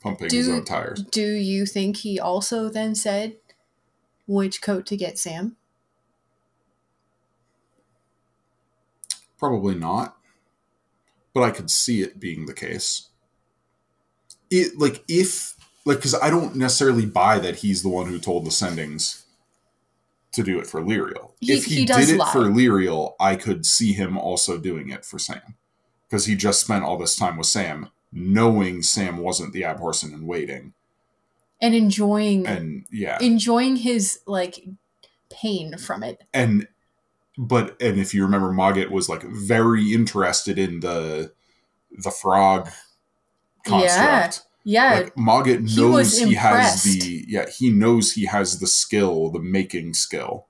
[0.00, 1.02] pumping his own tires.
[1.02, 3.36] Do you think he also then said
[4.26, 5.56] which coat to get Sam?
[9.38, 10.16] Probably not.
[11.34, 13.08] But I could see it being the case.
[14.50, 18.46] It like if like because I don't necessarily buy that he's the one who told
[18.46, 19.25] the sendings
[20.36, 21.32] to do it for Lirael.
[21.40, 22.30] He- if he, he did it lie.
[22.32, 25.56] for Lyriel, I could see him also doing it for Sam.
[26.08, 30.26] Because he just spent all this time with Sam, knowing Sam wasn't the Abhorsen in
[30.26, 30.72] waiting.
[31.60, 33.18] And enjoying And yeah.
[33.20, 34.64] enjoying his like
[35.30, 36.22] pain from it.
[36.32, 36.68] and
[37.38, 41.32] but and if you remember Mogget was like very interested in the
[41.98, 42.70] the frog
[43.66, 44.42] construct.
[44.68, 44.94] Yeah.
[44.94, 49.30] Like Mogget he was knows he has the yeah, he knows he has the skill,
[49.30, 50.48] the making skill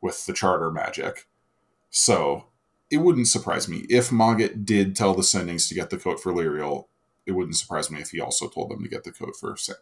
[0.00, 1.26] with the charter magic.
[1.90, 2.44] So
[2.88, 6.32] it wouldn't surprise me if Mogget did tell the sendings to get the coat for
[6.32, 6.86] Lirael.
[7.26, 9.74] It wouldn't surprise me if he also told them to get the coat for Sam.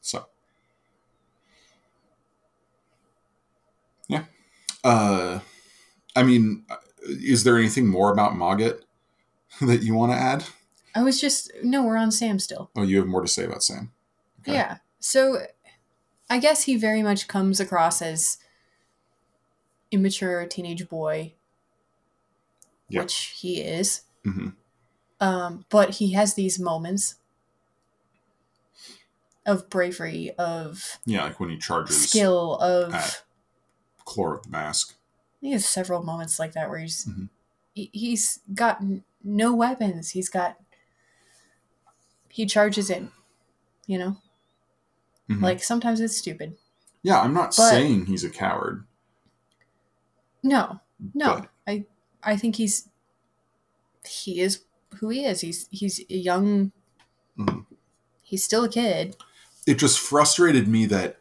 [0.00, 0.24] So
[4.08, 4.24] yeah,
[4.82, 5.40] uh,
[6.16, 6.64] I mean,
[7.06, 8.84] is there anything more about Mogget
[9.60, 10.44] that you want to add?
[10.94, 12.70] I was just no, we're on Sam still.
[12.76, 13.92] Oh, you have more to say about Sam.
[14.40, 14.52] Okay.
[14.54, 14.78] Yeah.
[15.00, 15.38] So
[16.28, 18.38] I guess he very much comes across as
[19.90, 21.34] immature teenage boy
[22.88, 23.02] Yeah.
[23.02, 24.02] which he is.
[24.24, 24.48] hmm
[25.20, 27.16] Um, but he has these moments
[29.44, 33.22] of bravery, of Yeah, like when he charges skill, of
[34.06, 34.94] Chlorr of the Mask.
[35.40, 37.28] he has several moments like that where he's Mhm.
[37.74, 40.10] he, he's got n- no weapons.
[40.10, 40.56] He's got
[42.28, 43.10] he charges in,
[43.86, 44.16] you know.
[45.28, 45.42] Mhm.
[45.42, 46.56] Like sometimes it's stupid.
[47.02, 48.86] yeah, I'm not but- saying he's a coward.
[50.42, 50.80] No,
[51.14, 51.40] no.
[51.40, 51.86] But- I
[52.22, 52.88] I think he's
[54.06, 54.62] he is
[54.98, 55.40] who he is.
[55.40, 56.72] He's he's a young.
[57.38, 57.66] Mhm.
[58.22, 59.16] He's still a kid.
[59.66, 61.18] It just frustrated me that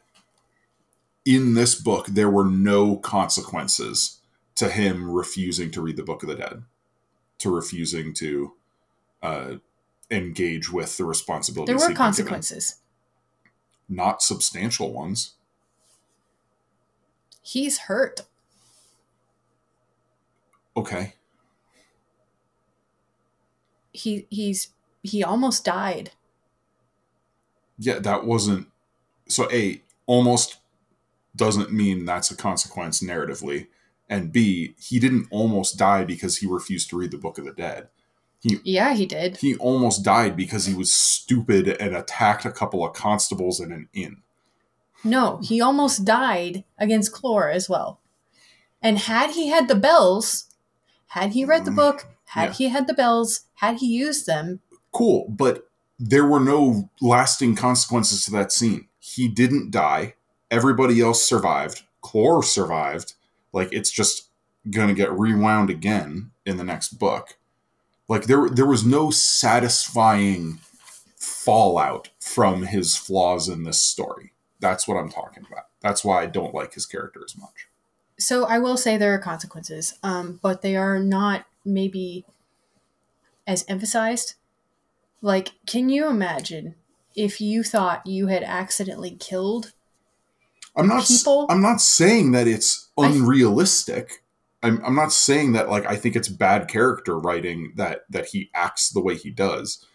[1.25, 4.19] in this book there were no consequences
[4.55, 6.63] to him refusing to read the Book of the Dead,
[7.41, 8.53] to refusing to
[9.21, 9.55] uh,
[10.09, 11.79] engage with the responsibilities.
[11.79, 12.77] There were consequences.
[13.89, 15.33] not substantial ones.
[17.43, 18.21] He's hurt.
[20.77, 21.13] Okay,
[23.93, 24.69] He he's
[25.03, 26.11] he almost died.
[27.77, 28.67] yeah, that wasn't
[29.27, 29.49] so.
[29.51, 30.57] A almost
[31.35, 33.67] doesn't mean that's a consequence narratively,
[34.11, 37.53] and B he didn't almost die because he refused to read the Book of the
[37.53, 37.87] Dead.
[38.43, 39.37] Yeah, he did.
[39.37, 43.87] He almost died because he was stupid and attacked a couple of constables in an
[43.93, 44.17] inn.
[45.03, 47.99] No, he almost died against Chlorr as well.
[48.81, 50.45] And had he had the bells,
[51.09, 52.53] had he read the Mm, book, had yeah.
[52.53, 54.59] he had the bells, had he used them,
[54.91, 55.67] Cool, but
[55.99, 58.87] there were no lasting consequences to that scene.
[58.99, 60.15] He didn't die.
[60.49, 61.83] Everybody else survived.
[62.03, 63.13] Chlorr survived.
[63.53, 64.29] Like it's just
[64.69, 67.37] gonna get rewound again in the next book.
[68.07, 70.59] Like there, there was no satisfying
[71.15, 74.33] fallout from his flaws in this story.
[74.59, 75.65] That's what I'm talking about.
[75.81, 77.67] That's why I don't like his character as much.
[78.19, 82.25] so I will say there are consequences, um, but they are not maybe
[83.47, 84.35] as emphasized.
[85.21, 86.75] Like, can you imagine
[87.15, 89.73] if you thought you had accidentally killed?
[90.75, 91.05] I'm not.
[91.05, 94.23] People- I'm not saying that it's I- unrealistic.
[94.63, 94.83] I'm.
[94.85, 98.89] I'm not saying that like I think it's bad character writing that that he acts
[98.89, 99.85] the way he does.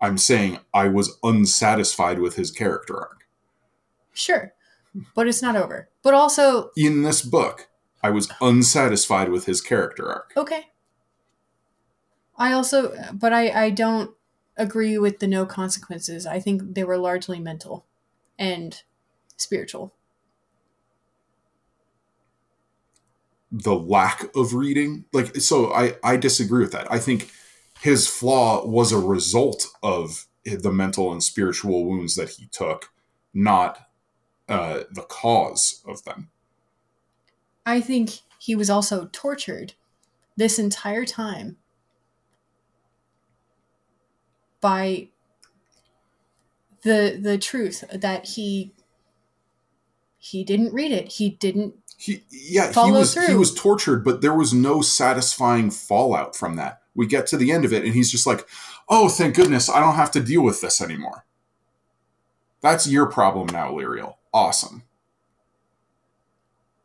[0.00, 3.20] I'm saying I was unsatisfied with his character arc
[4.12, 4.52] Sure,
[5.14, 5.88] but it's not over.
[6.02, 7.68] But also, in this book.
[8.04, 10.32] I was unsatisfied with his character arc.
[10.36, 10.66] okay.
[12.36, 14.10] I also, but I, I don't
[14.56, 16.26] agree with the no consequences.
[16.26, 17.86] I think they were largely mental
[18.36, 18.82] and
[19.36, 19.92] spiritual.
[23.52, 26.90] The lack of reading, like so, I I disagree with that.
[26.90, 27.30] I think
[27.80, 32.90] his flaw was a result of the mental and spiritual wounds that he took,
[33.34, 33.78] not
[34.48, 36.30] uh, the cause of them.
[37.66, 39.74] I think he was also tortured
[40.36, 41.58] this entire time
[44.60, 45.08] by
[46.82, 48.72] the the truth that he
[50.18, 51.12] he didn't read it.
[51.12, 55.70] He didn't He yeah, he Follow was he was tortured, but there was no satisfying
[55.70, 56.82] fallout from that.
[56.96, 58.44] We get to the end of it and he's just like,
[58.88, 61.24] "Oh, thank goodness, I don't have to deal with this anymore."
[62.60, 64.16] That's your problem now, Lirael.
[64.34, 64.82] Awesome.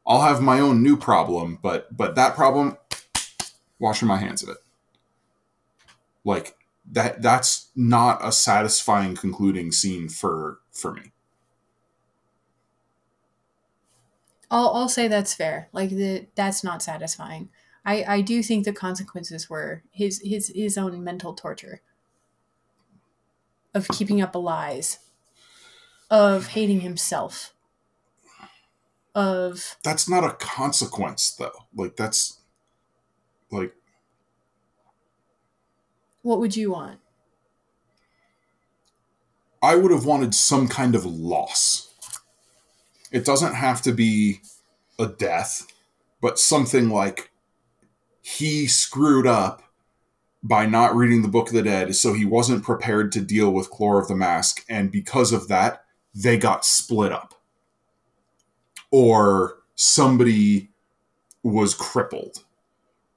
[0.06, 2.78] I'll have my own new problem, but but that problem
[3.80, 4.58] washing my hands of it.
[6.24, 6.58] Like
[6.92, 11.12] that that's not a satisfying concluding scene for for me.
[14.50, 15.70] I'll I'll say that's fair.
[15.74, 17.50] Like the that's not satisfying.
[17.86, 21.82] I I do think the consequences were his his his own mental torture
[23.74, 25.00] of keeping up the lies,
[26.10, 27.54] of hating himself,
[29.16, 31.66] of That's not a consequence though.
[31.76, 32.42] Like that's
[33.52, 33.74] like
[36.22, 37.00] what would you want?
[39.62, 41.87] I would have wanted some kind of loss.
[43.12, 44.42] It doesn't have to be
[45.00, 45.68] a death,
[46.22, 47.32] but something like
[48.22, 49.64] he screwed up
[50.44, 53.72] by not reading the Book of the Dead, so he wasn't prepared to deal with
[53.72, 55.84] Chlorr of the Mask, and because of that,
[56.14, 57.34] they got split up.
[58.92, 60.70] Or somebody
[61.44, 62.44] was crippled.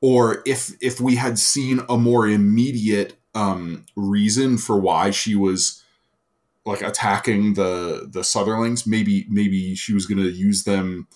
[0.01, 5.80] Or if if we had seen a more immediate um, reason for why she was
[6.67, 8.87] like attacking the the Southerlings.
[8.87, 11.09] Maybe maybe she was going to use them,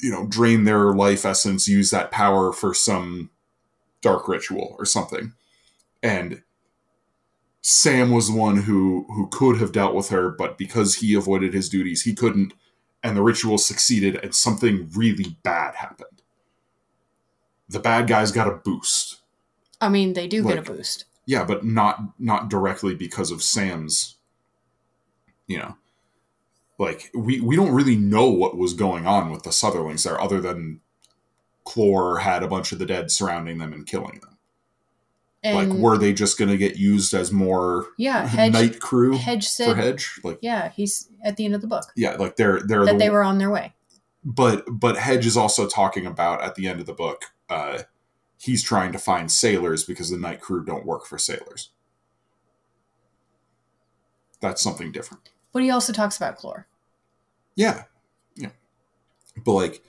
[0.00, 3.30] you know, drain their life essence, use that power for some
[4.02, 5.32] dark ritual or something.
[6.02, 6.42] And
[7.62, 11.54] Sam was the one who who could have dealt with her, but because he avoided
[11.54, 12.54] his duties, he couldn't.
[13.02, 16.22] And the ritual succeeded, and something really bad happened.
[17.68, 19.20] the bad guys got a boost.
[19.80, 21.05] I mean, they do get a boost.
[21.26, 24.14] Yeah, but not not directly because of Sam's.
[25.46, 25.76] You know,
[26.78, 30.40] like we we don't really know what was going on with the Southerlings there, other
[30.40, 30.80] than
[31.66, 34.38] Chlorr had a bunch of the dead surrounding them and killing them.
[35.42, 39.16] And like, were they just going to get used as more yeah, Hedge night crew
[39.16, 40.20] Hedge for said Hedge?
[40.24, 42.98] Like, yeah, he's at the end of the book yeah, like they're they're that the,
[42.98, 43.74] they were on their way.
[44.24, 47.26] but but Hedge is also talking about at the end of the book.
[47.48, 47.82] Uh,
[48.38, 51.70] he's trying to find sailors because the night crew don't work for sailors.
[54.40, 55.30] That's something different.
[55.52, 56.64] But he also talks about Chlorr.
[57.54, 57.84] Yeah,
[58.34, 58.50] yeah.
[59.44, 59.82] But like,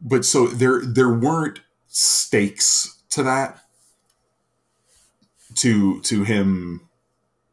[0.00, 3.60] but so there there weren't stakes to that.
[5.56, 6.88] To to him,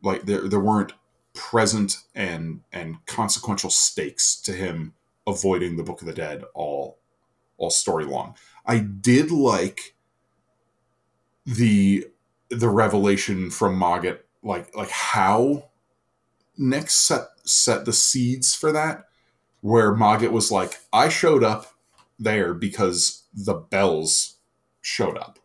[0.01, 0.93] like there there weren't
[1.33, 4.93] present and and consequential stakes to him
[5.27, 6.99] avoiding the Book of the Dead all
[7.57, 8.35] all story long.
[8.65, 9.95] I did like
[11.45, 12.07] the
[12.49, 15.69] the revelation from Mogget, like like how
[16.57, 19.05] Nick set set the seeds for that,
[19.61, 21.73] where Mogget was like, I showed up
[22.19, 24.35] there because the bells
[24.81, 25.39] showed up.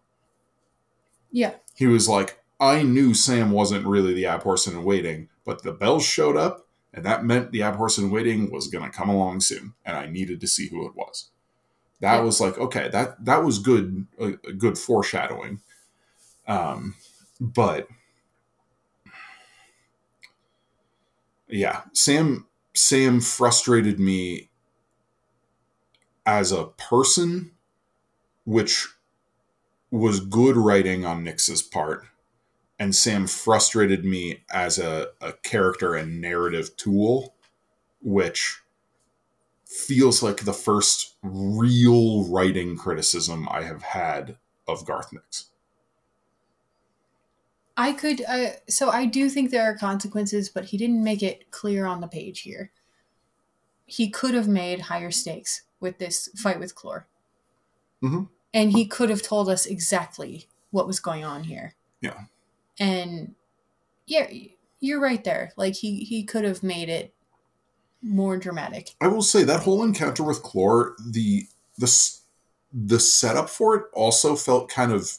[1.30, 1.54] Yeah.
[1.74, 6.36] He was like, I knew Sam wasn't really the Abhorsen waiting, but the bells showed
[6.36, 10.40] up, and that meant the Abhorsen waiting was gonna come along soon, and I needed
[10.40, 11.30] to see who it was.
[12.00, 12.22] That Yeah.
[12.22, 15.60] was like, okay, that that was good, a good foreshadowing.
[16.46, 16.94] Um,
[17.40, 17.88] but
[21.48, 24.50] yeah, Sam Sam frustrated me
[26.24, 27.52] as a person,
[28.44, 28.88] which
[29.90, 32.04] was good writing on Nix's part,
[32.78, 37.34] and Sam frustrated me as a, a character and narrative tool,
[38.02, 38.60] which
[39.64, 44.36] feels like the first real writing criticism I have had
[44.68, 45.50] of Garth Nix.
[47.76, 51.50] I could, uh, so I do think there are consequences, but he didn't make it
[51.50, 52.70] clear on the page here.
[53.84, 57.04] He could have made higher stakes with this fight with Chlorr.
[58.02, 58.28] Mhm.
[58.54, 61.74] And he could have told us exactly what was going on here.
[62.00, 62.24] Yeah.
[62.78, 63.34] And
[64.06, 64.30] yeah,
[64.80, 65.52] you're right there.
[65.56, 67.14] Like he, he could have made it
[68.02, 68.94] more dramatic.
[69.00, 71.46] I will say that whole encounter with Chlorr, the
[71.78, 71.92] the
[72.72, 75.18] the setup for it also felt kind of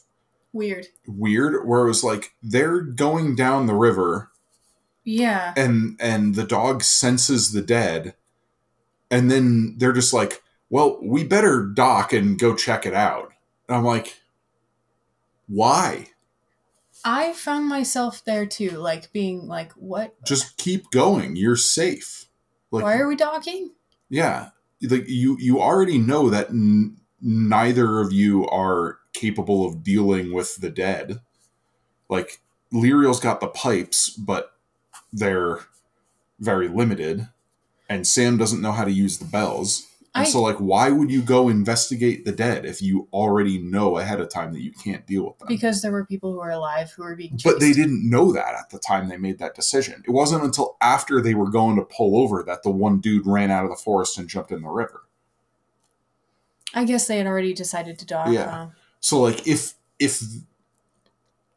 [0.52, 0.86] Weird.
[1.06, 4.30] weird, where it was like they're going down the river
[5.04, 5.52] Yeah.
[5.56, 8.14] and and the dog senses the dead,
[9.10, 13.30] and then they're just like, "Well, we better dock and go check it out."
[13.68, 14.20] And I'm like,
[15.46, 16.08] "Why?
[17.04, 20.14] I found myself there too, like being like, what?
[20.24, 21.36] Just keep going.
[21.36, 22.26] You're safe."
[22.70, 23.72] Like, Why are we docking?
[24.10, 24.50] Yeah,
[24.82, 30.56] like you you already know that n- neither of you are capable of dealing with
[30.56, 31.20] the dead.
[32.08, 32.40] Like
[32.72, 34.52] Lirael's got the pipes, but
[35.12, 35.60] they're
[36.40, 37.28] very limited,
[37.88, 39.86] and Sam doesn't know how to use the bells.
[40.14, 43.98] And I- so, like, why would you go investigate the dead if you already know
[43.98, 45.48] ahead of time that you can't deal with them?
[45.48, 47.44] Because there were people who were alive who were being chased.
[47.44, 50.02] But they didn't know that at the time they made that decision.
[50.06, 53.50] It wasn't until after they were going to pull over that the one dude ran
[53.50, 55.02] out of the forest and jumped in the river.
[56.74, 58.28] I guess they had already decided to dock.
[58.32, 58.50] Yeah.
[58.50, 58.66] huh?
[59.00, 60.22] So like if if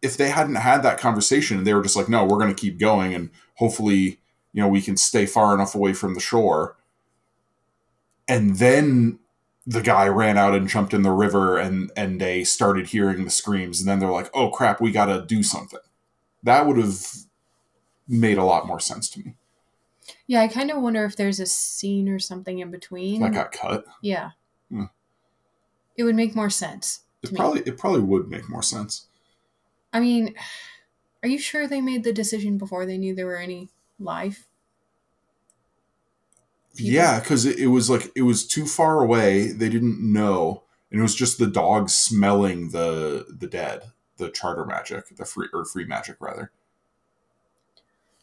[0.01, 2.59] if they hadn't had that conversation and they were just like, no, we're going to
[2.59, 4.19] keep going and hopefully
[4.53, 6.75] you know we can stay far enough away from the shore,
[8.27, 9.19] and then
[9.67, 13.29] the guy ran out and jumped in the river and and they started hearing the
[13.29, 15.79] screams and then they're like, oh crap, we got to do something.
[16.43, 17.05] That would have
[18.07, 19.35] made a lot more sense to me.
[20.25, 23.21] Yeah, I kind of wonder if there's a scene or something in between.
[23.21, 23.85] That got cut.
[24.01, 24.31] yeah.
[24.69, 24.85] Hmm.
[25.95, 27.01] It would make more sense.
[27.23, 29.07] It probably it probably would make more sense.
[29.93, 30.35] I mean,
[31.23, 33.69] are you sure they made the decision before they knew there were any
[33.99, 34.47] live?
[36.75, 36.93] people.
[36.93, 39.51] Yeah, because it, it was like it was too far away.
[39.51, 44.65] They didn't know, and it was just the dog smelling the the dead, the charter
[44.65, 46.51] magic, the free or free magic rather.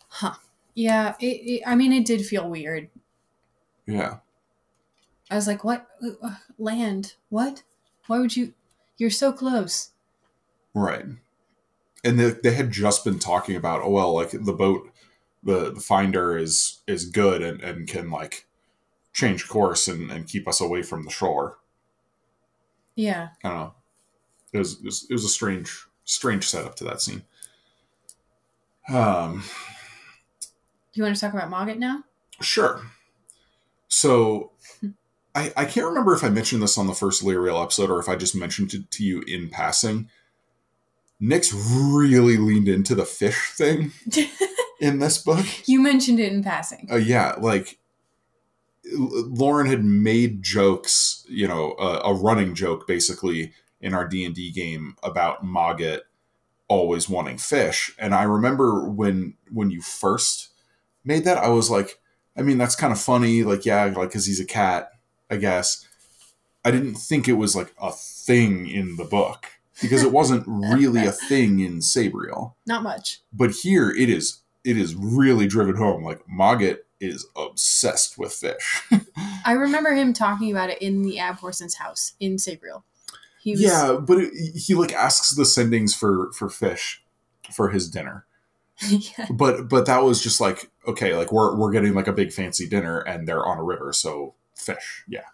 [0.09, 0.35] Huh.
[0.75, 2.89] Yeah, it, it, I mean, it did feel weird.
[3.87, 4.19] Yeah,
[5.31, 5.87] I was like, what?
[6.03, 7.15] Uh, Land?
[7.29, 7.63] What?
[8.07, 8.55] Why would you?
[8.99, 9.91] You're so close.
[10.75, 11.05] right.
[12.05, 14.91] And they, they had just been talking about oh well, like the boat,
[15.43, 18.47] the the finder is is good and and can like
[19.13, 21.59] change course and and keep us away from the shore.
[22.95, 23.31] Yeah.
[23.43, 23.75] I don't know.
[24.53, 27.23] It was, it was it was a strange strange setup to that scene.
[28.89, 29.45] Um.
[30.95, 32.03] You want to talk about Mogget now?
[32.41, 32.83] Sure.
[33.89, 34.53] So
[35.35, 38.09] I, I can't remember if I mentioned this on the first Lirael episode or if
[38.09, 40.09] I just mentioned it to you in passing.
[41.21, 43.93] Nix really leaned into the fish thing
[44.81, 45.47] in this book.
[45.69, 46.89] you mentioned it in passing.
[46.91, 47.79] Uh, yeah, like
[48.95, 54.35] Lauren had made jokes, you know, a, a running joke basically in our D and
[54.35, 56.01] D game about Mogget
[56.69, 60.51] always wanting fish, and I remember when when you first
[61.05, 61.99] made that, I was like,
[62.37, 64.91] I mean, that's kind of funny, like yeah, like because he's a cat,
[65.31, 65.87] I guess.
[66.65, 69.47] I didn't think it was like a thing in the book
[69.81, 73.21] because it wasn't really a thing in Sabriel Not much.
[73.33, 78.83] but here it is it is really driven home like Mogget is obsessed with fish
[79.47, 82.83] I remember him talking about it in the Abhorsen's house in Sabriel.
[83.41, 87.03] He was yeah but it, he like asks the sendings for for fish
[87.55, 88.27] for his dinner
[88.89, 89.27] yeah.
[89.31, 92.69] but but that was just like okay like we're we're getting like a big fancy
[92.69, 95.25] dinner and they're on a river so fish yeah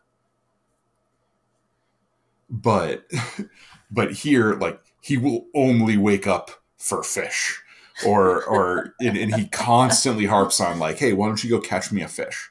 [2.48, 3.04] but
[3.90, 7.60] but here like he will only wake up for fish
[8.06, 11.90] or or and, and he constantly harps on like hey why don't you go catch
[11.90, 12.50] me a fish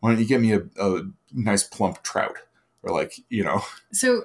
[0.00, 1.02] why don't you get me a, a
[1.32, 2.36] nice plump trout
[2.82, 4.24] or like you know So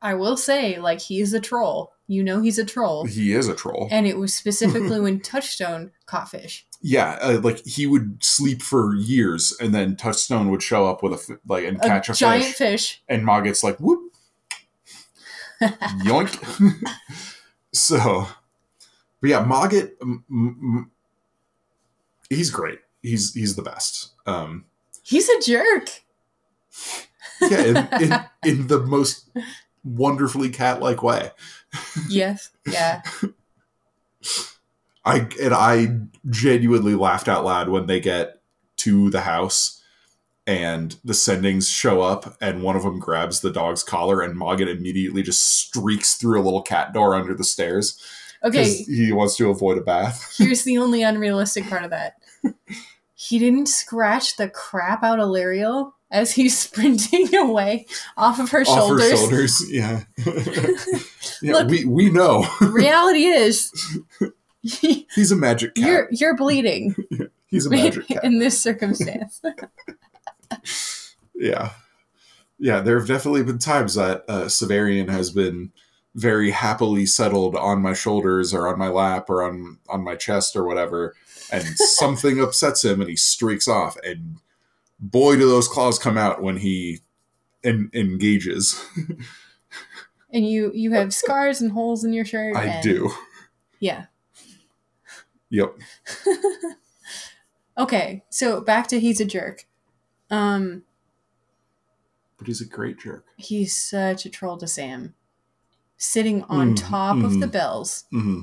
[0.00, 1.92] I will say, like, he's a troll.
[2.06, 3.04] You know he's a troll.
[3.04, 6.66] he is a troll And it was specifically when Touchstone caught fish.
[6.80, 11.12] Yeah uh, like he would sleep for years and then touchstone would show up with
[11.12, 13.02] a like and A catch a, giant fish fish.
[13.08, 14.12] and Mogget's like whoop
[15.60, 16.32] yoink
[17.72, 18.26] so
[19.20, 20.90] but yeah Mogget m- m-
[22.30, 24.64] he's great he's he's the best um
[25.02, 26.02] He's a jerk.
[27.40, 28.20] yeah in, in,
[28.60, 29.30] in the most
[29.84, 31.30] wonderfully cat-like way
[32.08, 32.50] Yes.
[32.66, 33.02] Yeah.
[35.08, 35.86] I and i
[36.30, 38.40] genuinely laughed out loud when they get
[38.78, 39.82] to the house
[40.46, 44.68] and the sendings show up and one of them grabs the dog's collar and Mogget
[44.68, 48.00] immediately just streaks through a little cat door under the stairs
[48.44, 48.64] Okay.
[48.84, 52.14] he wants to avoid a bath Here's the only unrealistic part of that.
[53.16, 57.86] He didn't scratch the crap out of Lirael as he's sprinting away
[58.16, 59.10] off of her off shoulders.
[59.10, 60.04] her shoulders yeah
[61.42, 61.68] yeah Look.
[61.68, 63.72] we we know Reality is,
[65.14, 66.94] he's a magic cat you're you're bleeding
[67.46, 69.40] he's a magic cat in this circumstance.
[71.34, 71.70] yeah
[72.58, 75.70] yeah there have definitely been times that uh, severian has been
[76.14, 80.56] very happily settled on my shoulders or on my lap or on on my chest
[80.56, 81.14] or whatever
[81.52, 84.36] and something upsets him and he streaks off and
[84.98, 86.98] boy do those claws come out when he
[87.62, 88.84] en- engages
[90.32, 92.56] and you you have scars and holes in your shirt.
[92.56, 93.10] i and- do
[93.80, 94.06] Yeah.
[95.50, 95.74] Yep
[97.76, 98.24] Okay.
[98.28, 99.64] So back to he's a jerk.
[100.30, 100.82] Um,
[102.36, 105.14] but he's a great jerk he's such a troll to Sam,
[105.98, 107.52] sitting on Mm, top of the mm.
[107.52, 108.04] bells.
[108.10, 108.42] hmm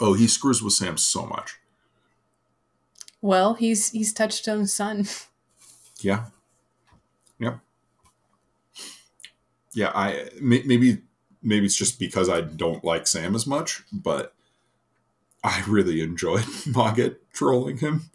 [0.00, 1.58] oh he screws with sam so much
[3.22, 5.06] Well, he's he's Touchstone's son.
[6.00, 6.26] Yeah.
[7.38, 7.58] Yeah.
[9.72, 11.02] Yeah, I maybe
[11.42, 14.34] maybe it's just because I don't like Sam as much, but
[15.42, 18.10] I really enjoyed Mogget trolling him.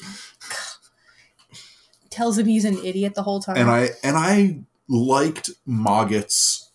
[2.10, 3.58] Tells him he's an idiot the whole time.
[3.58, 6.70] And I and I liked Mogget's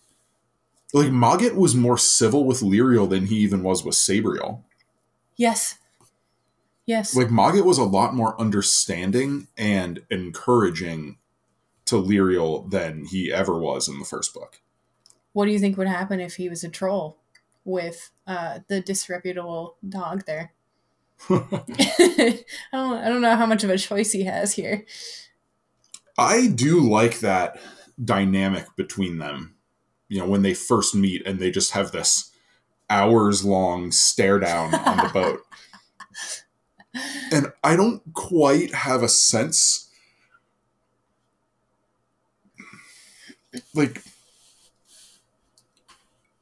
[0.93, 4.63] like Mogget was more civil with Lirael than he even was with Sabriel.
[5.35, 5.75] yes.
[6.87, 7.15] Yes.
[7.15, 11.17] Like Mogget was a lot more understanding and encouraging
[11.85, 14.59] to Lirael than he ever was in the first book.
[15.33, 17.17] What do you think would happen if he was a troll
[17.63, 20.53] with uh, the disreputable dog there?
[21.29, 22.97] I don't.
[22.97, 24.85] I don't know how much of a choice he has here.
[26.17, 27.59] I do like that
[28.03, 29.55] dynamic between them.
[30.09, 32.31] You know, when they first meet and they just have this
[32.89, 35.41] hours long stare down on the boat.
[37.31, 39.89] And I don't quite have a sense
[43.73, 44.01] like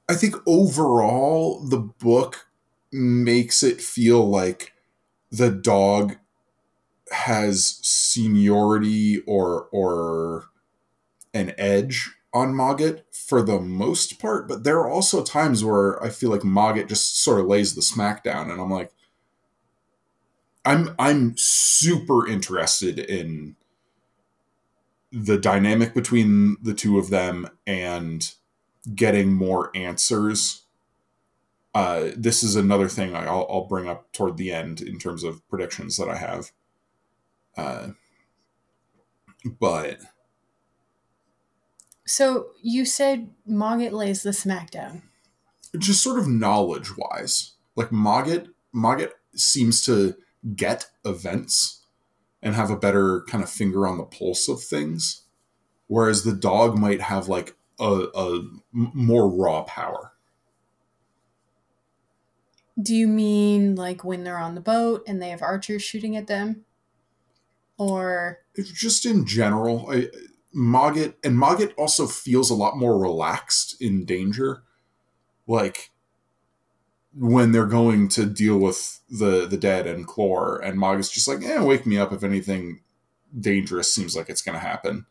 [0.09, 2.47] I think overall the book
[2.91, 4.73] makes it feel like
[5.31, 6.17] the dog
[7.11, 10.45] has seniority or or
[11.33, 16.09] an edge on Mogget for the most part, but there are also times where I
[16.09, 18.91] feel like Mogget just sort of lays the smackdown, and I'm like,
[20.65, 23.55] I'm I'm super interested in
[25.11, 28.33] the dynamic between the two of them and
[28.95, 30.63] getting more answers.
[31.73, 35.47] Uh, this is another thing I'll, I'll bring up toward the end in terms of
[35.49, 36.51] predictions that I have.
[37.55, 37.89] Uh,
[39.59, 39.99] But
[42.05, 45.03] So you said Mogget lays the smackdown.
[45.77, 50.15] just sort of knowledge wise, like Mogget, Mogget seems to
[50.55, 51.83] get events
[52.41, 55.23] and have a better kind of finger on the pulse of things,
[55.87, 58.41] whereas the dog might have like a, a
[58.73, 60.13] more raw power.
[62.81, 66.27] Do you mean like when they're on the boat and they have archers shooting at
[66.27, 66.65] them?
[67.77, 70.07] Or just in general, I,
[70.53, 74.63] Mogget and Mogget also feels a lot more relaxed in danger,
[75.47, 75.91] like
[77.13, 81.43] when they're going to deal with the the dead and Chlorr, and Mogget's just like,
[81.43, 82.81] "Eh, wake me up if anything
[83.37, 85.05] dangerous seems like it's going to happen."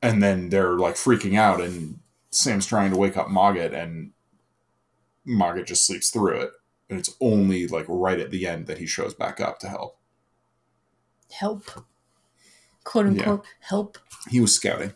[0.00, 1.98] And then they're like freaking out, and
[2.30, 4.12] Sam's trying to wake up Mogget, and
[5.26, 6.50] Mogget just sleeps through it,
[6.88, 9.98] and it's only like right at the end that he shows back up to help.
[11.32, 11.84] help?
[12.84, 13.98] Quote unquote help.
[14.30, 14.92] he was scouting.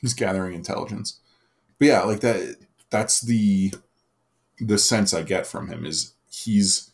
[0.00, 1.20] He's gathering intelligence.
[1.78, 2.56] But yeah, like that
[2.90, 3.72] that's the
[4.58, 6.90] the sense I get from him is he's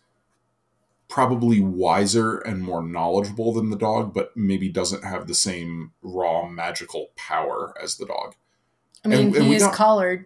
[1.12, 6.48] probably wiser and more knowledgeable than the dog, but maybe doesn't have the same raw
[6.48, 8.34] magical power as the dog.
[9.04, 10.24] I mean, And- and he we is collared.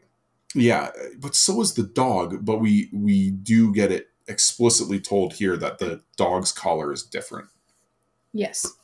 [0.55, 5.57] Yeah, but so is the dog, but we we do get it explicitly told here
[5.57, 7.49] that the dog's collar is different.
[8.33, 8.75] Yes.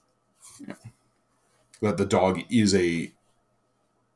[1.80, 3.12] that the dog is a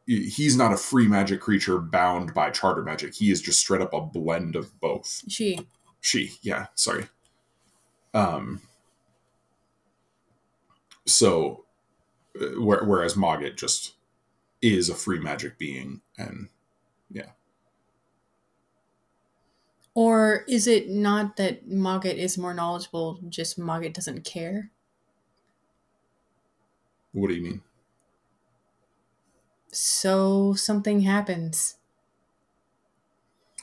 [0.07, 3.93] he's not a free magic creature bound by charter magic he is just straight up
[3.93, 5.67] a blend of both She.
[6.01, 7.07] she yeah sorry
[8.17, 8.61] um
[11.07, 11.65] so
[12.41, 13.95] uh, whereas Mogget just
[14.63, 16.49] is a free magic being and
[17.11, 17.33] yeah.
[19.95, 24.71] Or is it not that Mogget is more knowledgeable, just Mogget doesn't care?
[27.13, 27.63] what do you mean
[29.73, 31.77] So something happens.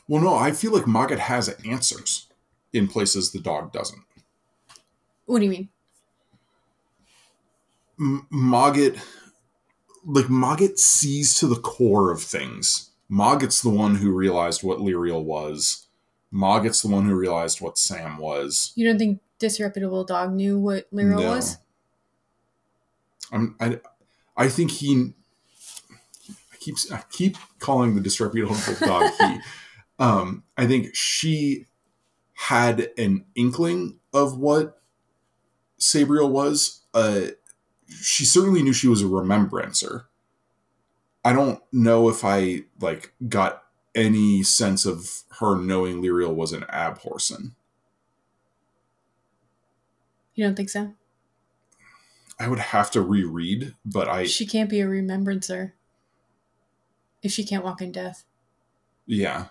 [0.08, 2.28] well no i feel like Mogget has answers
[2.72, 4.04] in places the dog doesn't
[5.34, 5.70] What do you mean?
[8.00, 9.00] M- Mogget,
[10.06, 12.92] like Mogget sees to the core of things.
[13.10, 15.88] Mogget's the one who realized what Lirael was.
[16.32, 18.74] Mogget's the one who realized what Sam was.
[18.76, 21.30] You don't think disreputable dog knew what Lyra No.
[21.32, 21.58] was?
[23.32, 23.80] I'm, I,
[24.38, 25.14] I think he.
[26.30, 28.56] I keep I keep calling the disreputable
[28.86, 29.40] dog he.
[29.98, 31.66] Um, I think she
[32.34, 34.82] had an inkling of what
[35.80, 36.82] Sabriel was.
[36.94, 37.28] Uh,
[37.88, 40.08] she certainly knew she was a remembrancer.
[41.26, 43.64] I don't know if I like got
[43.96, 47.54] any sense of her knowing Lirael was an abhorsen.
[50.36, 50.94] You don't think so?
[52.40, 55.76] I would have to reread, but I she can't be a remembrancer
[57.22, 58.26] if she can't walk in death.
[59.06, 59.46] yeah.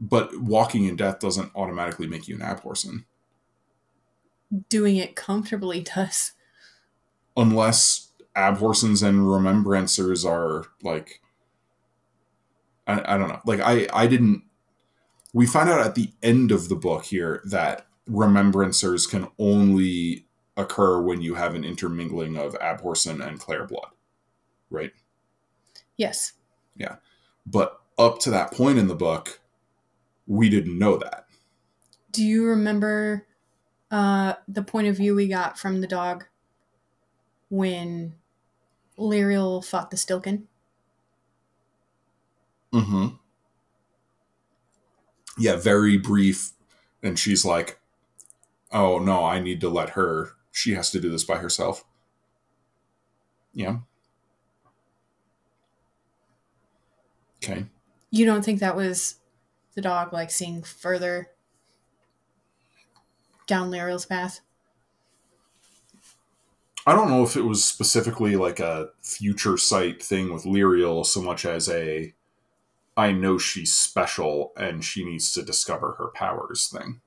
[0.00, 3.04] But walking in death doesn't automatically make you an abhorsen.
[4.68, 6.32] Doing it comfortably does.
[7.36, 11.20] unless abhorsens and remembrancers are like
[12.86, 14.42] I, I don't know like i i didn't
[15.34, 20.26] we find out at the end of the book here that remembrancers can only
[20.56, 23.90] occur when you have an intermingling of abhorsen and Clayr blood
[24.70, 24.92] right
[25.96, 26.32] Yes.
[26.76, 26.96] Yeah
[27.46, 29.40] but up to that point in the book
[30.26, 31.26] we didn't know that
[32.10, 33.26] Do you remember
[33.92, 36.24] uh, the point of view we got from the dog
[37.50, 38.14] when
[38.98, 40.44] Lirael fought the Stilken.
[42.72, 43.16] mm-hmm.
[45.38, 46.52] Yeah very brief.
[47.02, 47.80] And she's like
[48.74, 50.32] oh no i need to let her.
[50.50, 51.84] She has to do this by herself.
[53.52, 53.78] Yeah.
[57.42, 57.66] Okay.
[58.10, 59.16] You don't think that was
[59.74, 61.31] the dog like seeing further
[63.52, 64.40] down Lirael's path?
[66.86, 71.20] i don't know if it was specifically like a future sight thing with lirael so
[71.20, 72.14] much as a
[72.96, 77.02] i know she's special and she needs to discover her powers thing.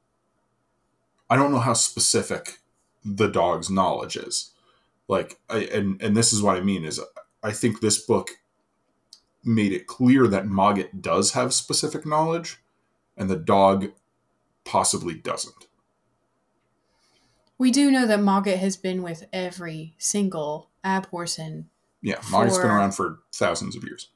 [1.31, 2.59] I don't know how specific
[3.03, 4.51] the dog's knowledge is.
[5.07, 7.01] Like I, and and this is what i mean is
[7.41, 8.29] i think this book
[9.43, 12.57] made it clear that Mogget does have specific knowledge
[13.17, 13.87] and the dog
[14.63, 15.67] possibly doesn't
[17.57, 21.65] We do know that Mogget has been with every single Abhorsen
[22.01, 24.09] yeah Mogget's been around for thousands of years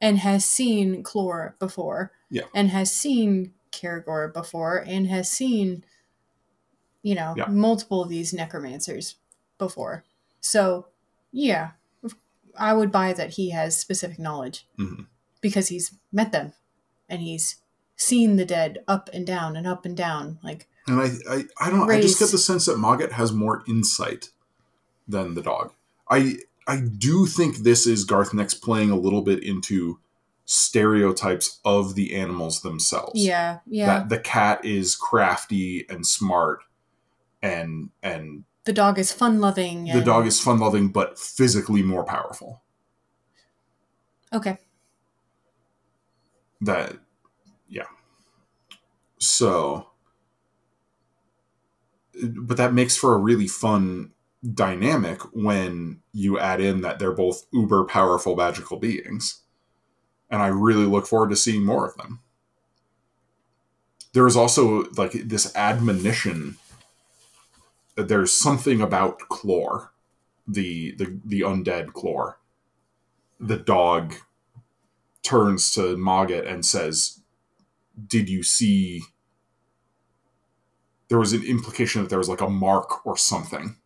[0.00, 2.12] and has seen Chlorr before.
[2.30, 2.44] Yeah.
[2.54, 5.84] And has seen Kerrigor before and has seen,
[7.02, 7.46] you know, Yeah.
[7.46, 9.16] multiple of these necromancers
[9.58, 10.04] before.
[10.40, 10.86] So,
[11.32, 11.72] yeah,
[12.58, 15.06] I would buy that he has specific knowledge Mhm.
[15.40, 16.52] because he's met them
[17.08, 17.56] and he's
[17.96, 20.38] seen the dead up and down and up and down.
[20.42, 21.90] Like, And I, I, I don't.
[21.90, 24.30] I just get the sense that Mogget has more insight
[25.06, 25.72] than the dog.
[26.10, 29.98] I, I do think this is Garth Nix playing a little bit into
[30.46, 33.12] stereotypes of the animals themselves.
[33.14, 33.86] yeah, yeah.
[33.86, 36.60] That the cat is crafty and smart,
[37.42, 39.84] and and the dog is fun loving.
[39.84, 42.62] the dog is fun loving but physically more powerful.
[44.32, 44.58] Okay.
[46.60, 46.96] that
[47.68, 47.86] yeah
[49.18, 49.89] so
[52.28, 54.12] but that makes for a really fun
[54.54, 59.42] dynamic when you add in that they're both uber powerful magical beings
[60.30, 62.20] and i really look forward to seeing more of them
[64.12, 66.56] there is also like this admonition
[67.96, 69.90] that there's something about Chlorr
[70.48, 72.36] the the the undead Chlorr
[73.38, 74.14] the dog
[75.22, 77.20] turns to Mogget and says,
[78.06, 79.02] Did you see?
[81.10, 83.76] There was an implication that there was like a mark or something.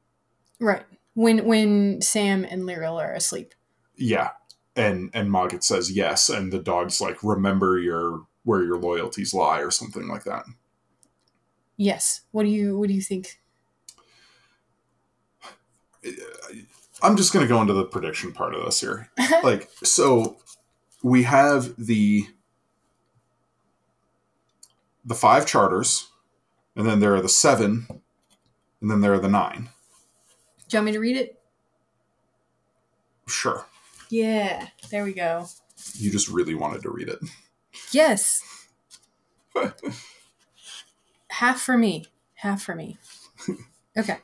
[0.61, 0.85] Right.
[1.15, 3.55] When when Sam and Lirael are asleep.
[3.97, 4.31] Yeah.
[4.77, 9.61] And and Mogget says yes, and the dog's like, remember your where your loyalties lie,
[9.61, 10.45] or something like that.
[11.77, 12.21] Yes.
[12.31, 13.41] What do you what do you think?
[17.03, 19.11] I'm just gonna go into the prediction part of this here.
[19.43, 20.39] like so
[21.03, 22.27] we have the
[25.05, 26.09] the five charters
[26.77, 27.87] and then there are the seven
[28.81, 29.69] and then there are the nine
[30.69, 31.41] Do you want me to read it?
[33.27, 33.67] sure
[34.11, 34.69] Yeah.
[34.91, 35.47] There we go.
[35.95, 37.19] you just really wanted to read it
[37.91, 38.43] Yes.
[41.29, 42.07] Half for me.
[42.35, 42.99] Half for me.
[43.97, 44.19] Okay.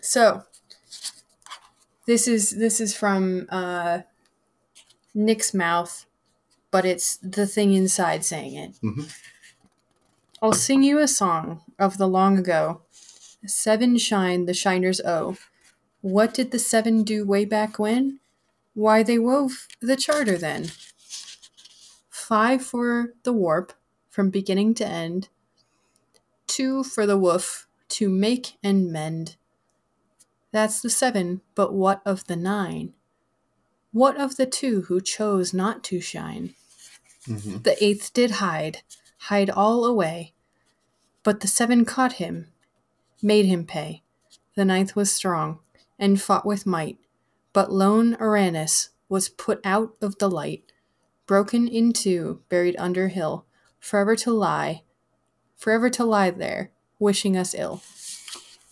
[0.00, 0.42] So
[2.06, 4.00] this is this is from uh
[5.14, 6.06] Nick's mouth,
[6.70, 8.72] but it's the thing inside saying it.
[8.82, 9.10] Mhm.
[10.40, 12.82] I'll sing you a song of the long ago.
[13.46, 15.36] Seven shine the shiners owe.
[16.00, 18.20] What did the seven do way back when?
[18.74, 20.70] Why they wove the charter then.
[22.08, 23.72] Five for the warp,
[24.10, 25.28] from beginning to end.
[26.46, 29.36] Two for the woof, to make and mend.
[30.52, 32.94] That's the seven, but what of the nine?
[33.92, 36.54] What of the two who chose not to shine?
[37.26, 37.62] Mhm.
[37.64, 38.82] The eighth did hide,
[39.18, 40.34] hide all away.
[41.22, 42.48] But the seven caught him,
[43.22, 44.02] made him pay.
[44.54, 45.60] The ninth was strong,
[45.98, 46.98] and fought with might.
[47.52, 50.72] But lone Orannis was put out of the light,
[51.26, 53.46] broken in two, buried under hill,
[53.78, 54.82] forever to lie,
[55.56, 57.82] forever to lie there, wishing us ill.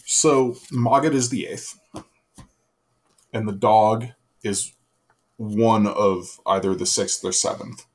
[0.05, 1.79] so Mogget is the eighth
[3.33, 4.07] and the dog
[4.43, 4.73] is
[5.37, 7.86] one of either the sixth or seventh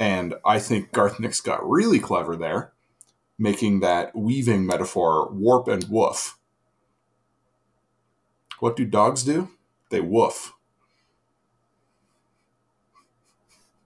[0.00, 2.72] and i think garth nix got really clever there
[3.38, 6.38] making that weaving metaphor warp and woof
[8.58, 9.50] what do dogs do
[9.90, 10.54] they woof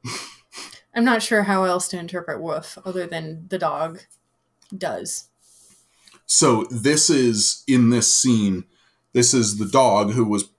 [0.94, 4.00] I'm not sure how else to interpret woof other than the dog
[4.76, 5.28] does.
[6.26, 8.64] So this is in this scene.
[9.12, 10.50] This is the dog who was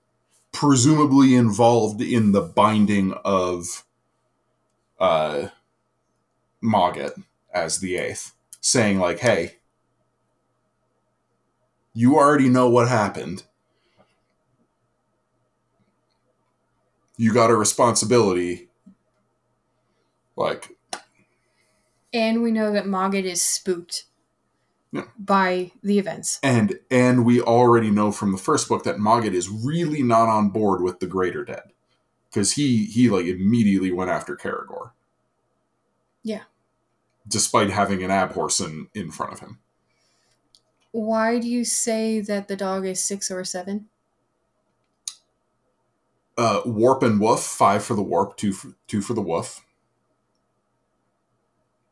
[0.51, 3.84] presumably involved in the binding of
[4.99, 5.47] uh,
[6.63, 7.13] Mogget
[7.53, 9.57] as the eighth, saying like, "Hey,
[11.93, 13.43] you already know what happened.
[17.17, 18.67] You got a responsibility.
[20.35, 20.75] Like,
[22.11, 24.05] And we know that Mogget is spooked
[24.91, 25.05] Yeah.
[25.17, 26.39] by the events.
[26.43, 30.49] and and we already know from the first book that Mogget is really not on
[30.49, 31.71] board with the Greater Dead
[32.35, 34.91] because he he like immediately went after Kerrigor.
[36.21, 36.41] Yeah.
[37.25, 39.59] Despite having an Abhorsen, in front of him.
[40.91, 43.87] Why do you say that the dog is six or seven?
[46.37, 49.61] Uh, warp and woof, five for the warp, two for, two for the woof.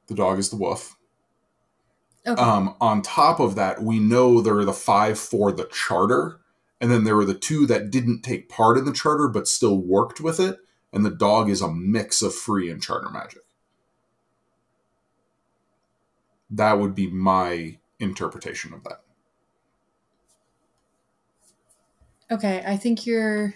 [0.07, 0.97] The dog is the woof.
[2.27, 2.41] Okay.
[2.41, 6.39] Um, on top of that, we know there are the five for the charter,
[6.83, 9.77] and then there were the two that didn't take part in the charter but still
[9.77, 10.59] worked with it,
[10.91, 13.39] and the dog is a mix of free and charter magic.
[16.49, 18.99] That would be my interpretation of that.
[22.29, 23.53] okay, I think you're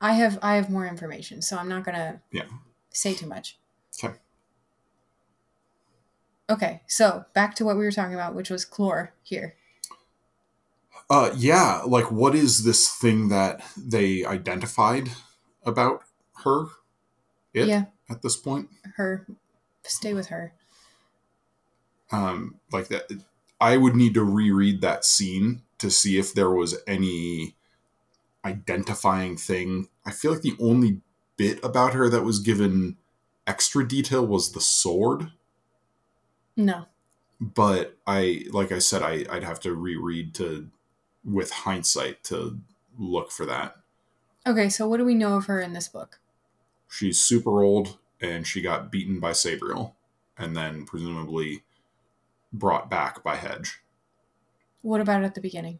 [0.00, 2.46] I have I have more information, so I'm not gonna Yeah.
[2.88, 3.58] say too much.
[4.02, 4.14] Okay.
[6.48, 9.56] Okay, so back to what we were talking about, which was Chlorr here.
[11.10, 15.10] Uh, yeah, like what is this thing that they identified
[15.64, 16.02] about
[16.44, 16.66] her?
[17.52, 19.26] It Yeah, at this point, her.
[19.84, 20.52] Stay with her.
[22.12, 23.10] um, like that.
[23.60, 27.56] I would need to reread that scene to see if there was any
[28.44, 29.88] identifying thing.
[30.06, 31.00] I feel like the only
[31.36, 32.96] bit about her that was given
[33.46, 35.32] extra detail was the sword.
[36.56, 36.86] No.
[37.40, 40.68] but I like I said I I'd have to reread to
[41.24, 42.58] with hindsight to
[42.98, 43.76] look for that.
[44.46, 46.18] Okay, so what do we know of her in this book?
[46.88, 49.94] She's super old and she got beaten by Sabriel
[50.38, 51.62] and then presumably
[52.52, 53.80] brought back by Hedge.
[54.82, 55.78] What about at the beginning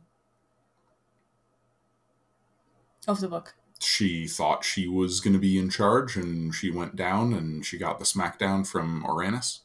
[3.09, 3.55] of the book?
[3.81, 7.79] She thought she was going to be in charge and she went down and she
[7.79, 9.61] got the smackdown from Orannis.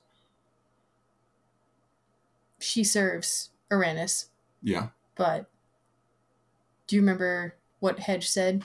[2.59, 4.27] She serves Orannis,
[4.63, 4.89] Yeah.
[5.15, 5.49] but
[6.87, 8.63] do you remember what Hedge said?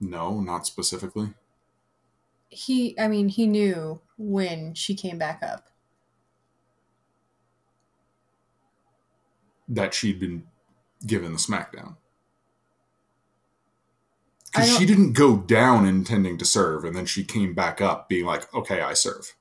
[0.00, 1.34] No, not specifically.
[2.48, 5.68] He, I mean, he knew when she came back up.
[9.68, 10.44] That she'd been
[11.06, 11.96] given the smackdown.
[14.52, 18.24] Because she didn't go down intending to serve, and then she came back up being
[18.24, 19.34] like, okay, I serve.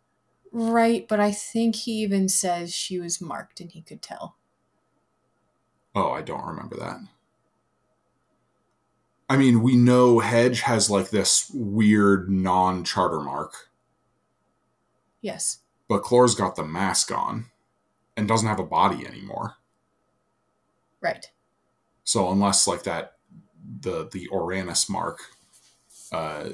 [0.59, 4.37] Right, but I think he even says she was marked and he could tell.
[5.93, 6.97] Oh, I don't remember that.
[9.29, 13.69] I mean, we know Hedge has like this weird non charter mark,
[15.21, 15.59] Yes.
[15.87, 17.51] but Chlorr's got the mask on
[18.15, 19.57] and doesn't have a body anymore.
[21.01, 21.29] Right.
[22.03, 23.17] So unless like that
[23.81, 25.19] the the Orannis mark
[26.11, 26.49] uh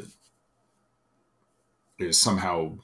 [1.97, 2.79] is somehow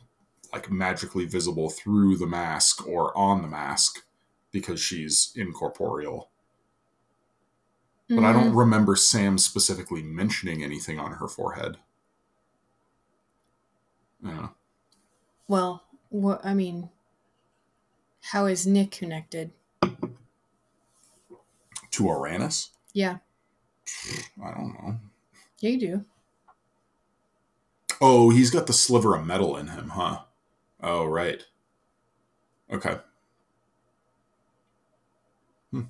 [0.54, 4.04] like magically visible through the mask or on the mask
[4.52, 6.30] because she's incorporeal.
[8.10, 8.58] But I don't Mhm.
[8.58, 11.78] remember Sam specifically mentioning anything on her forehead.
[14.24, 14.50] Yeah.
[15.48, 16.90] Well, what I mean,
[18.22, 19.52] how is Nick connected?
[21.92, 22.70] To Orannis?
[22.94, 23.18] Yeah,
[24.44, 25.00] I don't know.
[25.60, 26.06] yeah, you do.
[28.02, 30.24] Oh, he's got the sliver of metal in him, huh?
[30.82, 31.44] Oh, right.
[32.72, 32.98] Okay.
[35.72, 35.82] Hmm.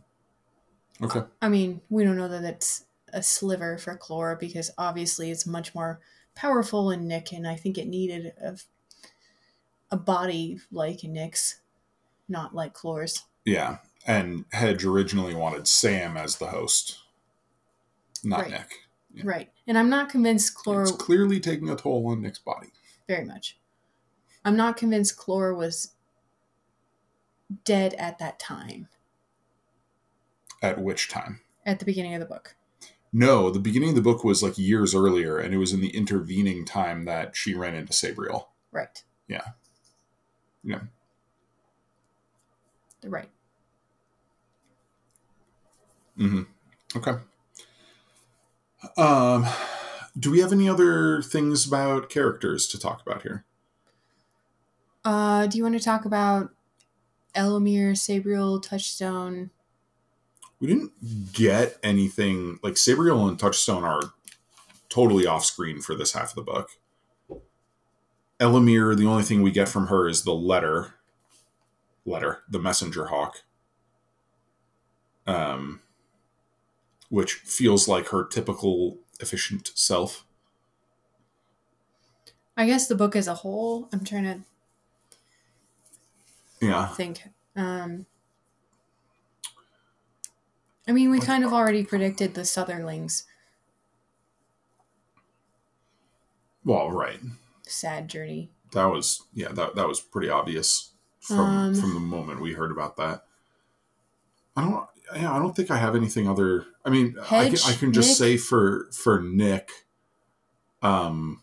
[1.01, 1.21] Okay.
[1.41, 5.73] I mean, we don't know that it's a sliver for Chlora because obviously it's much
[5.75, 5.99] more
[6.35, 8.57] powerful in Nick, and I think it needed a,
[9.91, 11.59] a body like Nick's,
[12.27, 13.23] not like Chlora's.
[13.45, 13.77] Yeah.
[14.07, 16.97] And Hedge originally wanted Sam as the host,
[18.23, 18.51] not Right.
[18.51, 18.71] Nick.
[19.13, 19.23] Yeah.
[19.25, 19.51] Right.
[19.67, 22.69] And I'm not convinced Chlora It's clearly taking a toll on Nick's body.
[23.07, 23.58] very much.
[24.45, 25.93] I'm not convinced Chlora was
[27.65, 28.87] dead at that time,
[30.61, 31.41] At which time?
[31.65, 32.55] at the beginning of the book.
[33.11, 35.95] No, the beginning of the book was like years earlier, and it was in the
[35.95, 38.45] intervening time that she ran into Sabriel.
[38.71, 39.03] Right.
[39.27, 39.41] Yeah.
[40.63, 40.81] Yeah.
[43.03, 43.29] Right.
[46.17, 46.43] Mm-hmm.
[46.97, 47.13] Okay.
[48.97, 49.45] Um,
[50.17, 53.45] do we have any other things about characters to talk about here?
[55.05, 56.51] Uh, do you want to talk about
[57.35, 59.51] Ellimere, Sabriel, Touchstone?
[60.59, 64.13] We didn't get anything like Sabriel and Touchstone are
[64.89, 66.71] totally off screen for this half of the book.
[68.39, 70.95] Ellimere, the only thing we get from her is the letter,
[72.05, 73.43] letter, the messenger hawk,
[75.27, 75.81] um,
[77.09, 80.25] which feels like her typical efficient self.
[82.57, 83.87] I guess the book as a whole.
[83.93, 84.41] I'm trying to
[86.61, 87.23] Yeah, think.
[87.55, 88.05] Um,
[90.87, 93.23] I mean, we kind of already predicted the Southerlings'
[96.65, 97.19] well, right.
[97.67, 98.49] sad journey.
[98.73, 102.71] That was yeah, that that was pretty obvious from Um, from the moment we heard
[102.71, 103.23] about that.
[104.55, 107.73] I don't yeah, I don't think I have anything other I mean, I can, I
[107.73, 108.17] can just Nick?
[108.17, 109.71] say for for Nick
[110.81, 111.41] um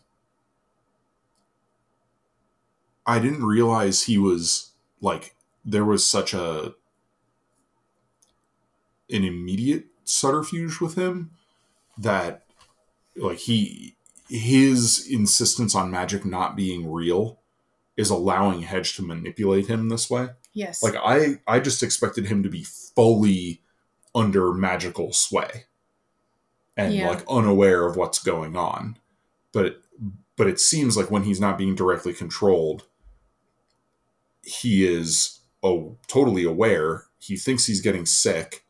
[3.05, 4.66] I didn't realize he was
[5.01, 5.35] like
[5.65, 6.73] there was such a
[9.09, 11.31] an immediate subterfuge with him
[11.97, 12.43] that
[13.15, 13.95] like he
[14.29, 17.39] his insistence on magic not being real
[17.95, 20.29] is allowing Hedge to manipulate him this way.
[20.53, 20.83] Yes.
[20.83, 23.61] Like I I just expected him to be fully
[24.13, 25.65] under magical sway
[26.75, 27.09] and Yeah.
[27.09, 28.97] like unaware of what's going on.
[29.51, 29.81] But
[30.35, 32.83] but it seems like when he's not being directly controlled
[34.47, 37.03] he is oh, totally aware.
[37.19, 38.63] He thinks he's getting sick,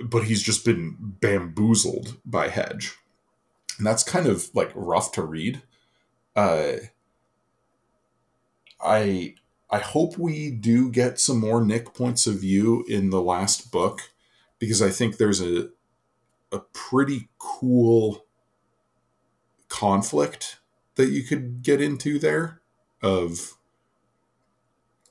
[0.00, 2.96] but he's just been bamboozled by Hedge.
[3.76, 5.62] And that's kind of like rough to read.
[6.34, 6.74] Uh,
[8.82, 9.34] I
[9.70, 14.10] I hope we do get some more Nick points of view in the last book
[14.58, 15.68] because I think there's a
[16.50, 18.24] a pretty cool
[19.68, 20.58] conflict
[20.94, 22.61] that you could get into there
[23.02, 23.56] of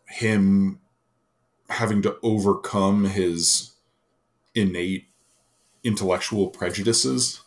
[0.07, 0.79] him
[1.69, 3.73] having to overcome his
[4.53, 5.07] innate
[5.83, 7.41] intellectual prejudices.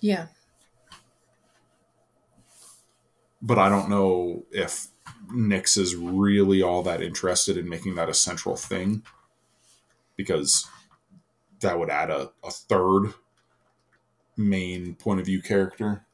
[0.00, 0.26] Yeah.
[3.42, 4.88] But I don't know if
[5.32, 9.02] Nix is really all that interested in making that a central thing
[10.16, 10.66] because
[11.60, 13.14] that would add a, a third
[14.36, 16.04] main point of view character.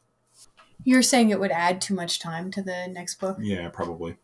[0.87, 3.39] You're saying it would add too much time to the next book?
[3.39, 4.19] Yeah, probably.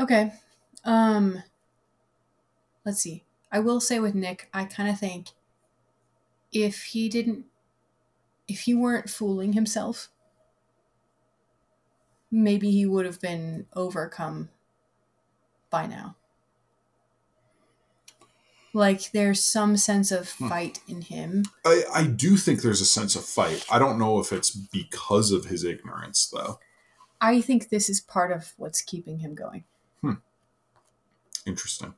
[0.00, 0.32] Okay.
[0.84, 1.42] Um
[2.84, 3.24] let's see.
[3.52, 5.30] I will say with Nick, I kind of think
[6.52, 7.46] if he didn't
[8.48, 10.10] if he weren't fooling himself,
[12.30, 14.50] maybe he would have been overcome
[15.70, 16.16] by now.
[18.76, 20.48] Like there's some sense of Hmm.
[20.50, 21.44] fight in him.
[21.64, 23.64] I, I do think there's a sense of fight.
[23.70, 26.58] I don't know if it's because of his ignorance, though.
[27.20, 29.64] I think this is part of what's keeping him going.
[30.02, 30.20] Hmm.
[31.46, 31.94] Interesting.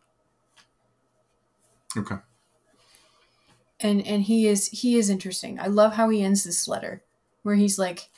[1.97, 2.17] Okay.
[3.81, 5.59] and and he is he is interesting.
[5.59, 7.03] I love how he ends this letter,
[7.43, 8.09] where he's like,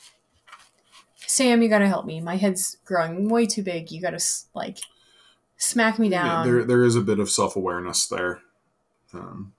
[1.25, 2.21] "Sam, you gotta help me.
[2.21, 3.91] My head's growing way too big.
[3.91, 4.77] You gotta like
[5.57, 8.41] smack me Yeah, down." there, there is a bit of self awareness there.
[9.13, 9.53] Um,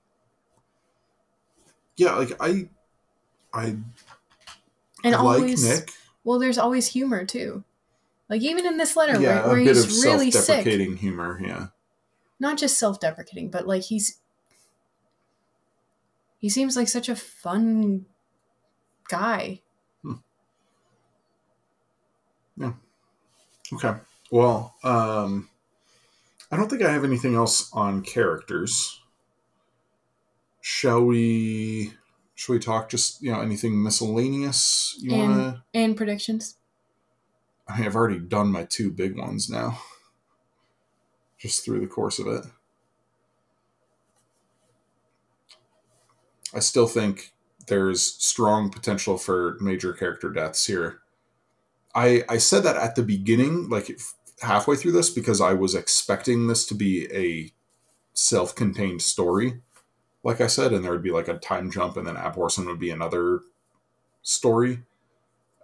[1.96, 2.68] yeah, like I,
[3.52, 3.76] I
[5.04, 5.90] and I like Nick.
[6.24, 7.64] well, there's always humor too.
[8.28, 10.96] Like even in this letter, Yeah, where, where a bit of he's really sick, self-deprecating
[10.96, 11.38] humor.
[11.42, 11.66] Yeah,
[12.40, 14.20] not just self-deprecating, but like he's
[16.38, 18.06] he seems like such a fun
[19.08, 19.60] guy.
[22.56, 22.72] Yeah.
[23.72, 23.94] Okay.
[24.30, 25.48] Well, um,
[26.50, 29.01] I don't think I have anything else on characters.
[30.62, 31.92] Shall we?
[32.36, 35.62] Shall we talk just you know anything miscellaneous you want to?
[35.74, 36.56] And predictions.
[37.68, 39.80] I mean, I've already done my two big ones now.
[41.36, 42.44] Just through the course of it.
[46.54, 47.32] I still think
[47.66, 51.00] there's strong potential for major character deaths here.
[51.92, 53.90] I I said that at the beginning, like
[54.42, 57.52] halfway through this, because I was expecting this to be a
[58.14, 59.60] self-contained story,
[60.24, 62.78] like I said, and there would be like a time jump, and then Abhorsen would
[62.78, 63.40] be another
[64.22, 64.82] story.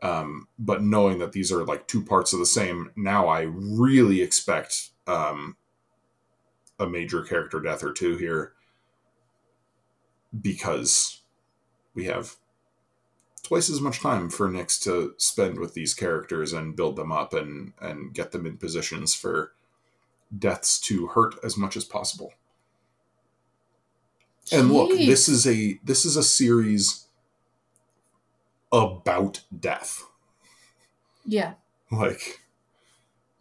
[0.03, 4.23] Um, but knowing that these are like two parts of the same, now I really
[4.23, 5.57] expect um,
[6.79, 8.53] a major character death or two here
[10.41, 11.23] because
[11.95, 12.37] we have
[13.43, 17.33] twice as much time for Nix to spend with these characters and build them up
[17.33, 19.53] and and get them in positions for
[20.37, 22.35] deaths to hurt as much as possible.
[24.53, 27.07] And look, this is a this is a series
[28.73, 30.05] about death.
[31.25, 31.55] yeah.
[31.91, 32.41] Like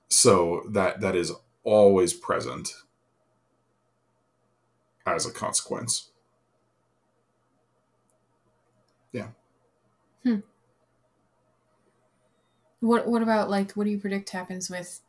[0.10, 1.32] so that that is
[1.64, 2.70] always present
[5.06, 6.10] as a consequence.
[9.12, 9.30] Yeah.
[10.24, 10.38] Hmm.
[12.80, 15.02] What what about like what do you predict happens with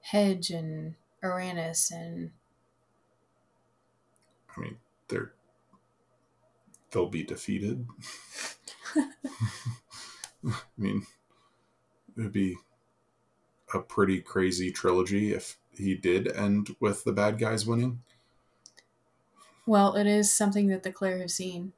[0.00, 2.30] Hedge and Orannis and
[4.56, 4.76] I mean,
[5.12, 5.32] they're
[6.90, 7.86] they'll be defeated.
[10.44, 11.06] I mean,
[12.18, 12.56] it'd be
[13.74, 18.02] a pretty crazy trilogy if he did end with the bad guys winning.
[19.66, 21.72] well, it is something that the Clayr have seen.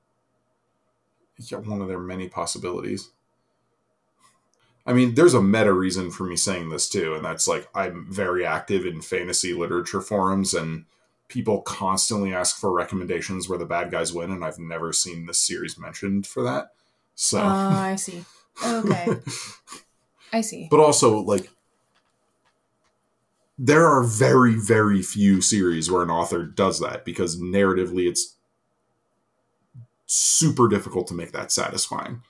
[1.38, 3.10] Yeah, one of their many possibilities.
[4.86, 8.06] I mean, there's a meta reason for me saying this too, and that's like I'm
[8.10, 10.84] very active in fantasy literature forums, and
[11.34, 15.38] people constantly ask for recommendations where the bad guys win, and I've never seen this
[15.40, 16.68] series mentioned for that.
[17.16, 18.24] So, Oh, I see.
[18.64, 19.08] Okay.
[20.32, 20.66] I see.
[20.70, 21.48] but also like
[23.56, 28.34] there are very very few series where an author does that because narratively it's
[30.06, 32.22] super difficult to make that satisfying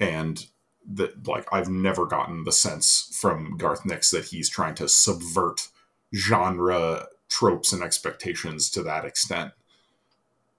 [0.00, 0.46] and
[0.92, 5.68] that like i've never gotten the sense from garth nix that he's trying to subvert
[6.14, 9.52] genre tropes and expectations to that extent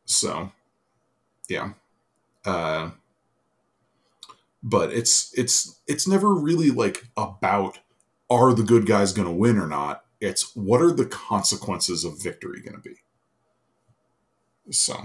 [0.05, 0.51] so
[1.47, 1.71] yeah
[2.45, 2.89] uh
[4.61, 7.79] but it's it's it's never really like about
[8.29, 10.03] are the good guys going to win or not.
[10.21, 12.95] It's what are the consequences of victory going to be.
[14.71, 14.95] So.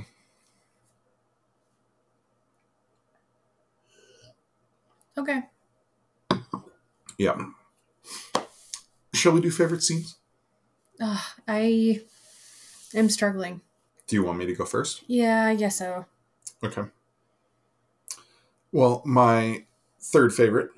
[5.17, 5.43] Okay.
[7.19, 7.47] Yeah.
[9.15, 10.17] Shall we do favorite scenes?
[11.01, 12.03] Uh, I
[12.95, 13.61] am struggling.
[14.07, 15.03] Do you want me to go first?
[15.07, 16.07] Yeah, I guess so.
[16.63, 16.83] Okay.
[18.73, 19.65] Well, my
[20.01, 20.71] third favorite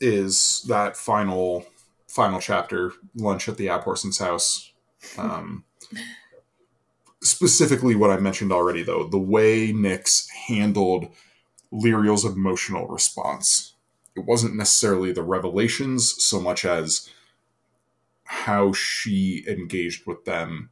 [0.00, 1.64] is that final
[2.08, 4.72] final chapter, lunch at the Abhorsen's house.
[5.16, 5.64] Um,
[7.22, 11.08] specifically, what I mentioned already, though, the way Nix handled
[11.72, 13.74] Lirael's emotional response.
[14.16, 17.08] It wasn't necessarily the revelations so much as
[18.30, 20.70] how she engaged with them,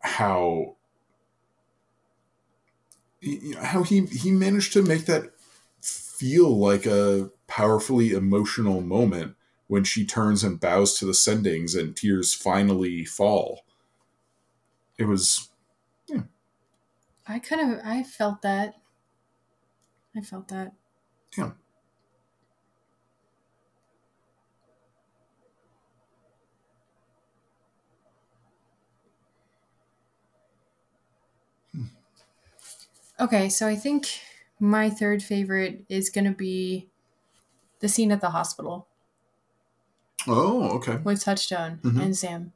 [0.00, 0.76] how
[3.62, 5.30] how he he managed to make that
[5.80, 9.36] feel like a powerfully emotional moment
[9.68, 13.64] when she turns and bows to the sendings and tears finally fall.
[14.98, 15.48] It was
[16.06, 16.24] yeah.
[17.26, 18.74] I kind of I felt that.
[20.14, 20.74] I felt that.
[21.38, 21.52] Yeah.
[33.20, 34.08] Okay, so I think
[34.58, 36.88] my third favorite is going to be
[37.80, 38.88] the scene at the hospital.
[40.26, 40.96] Oh, okay.
[40.96, 42.02] With Touchstone Mhm.
[42.02, 42.52] and Sam.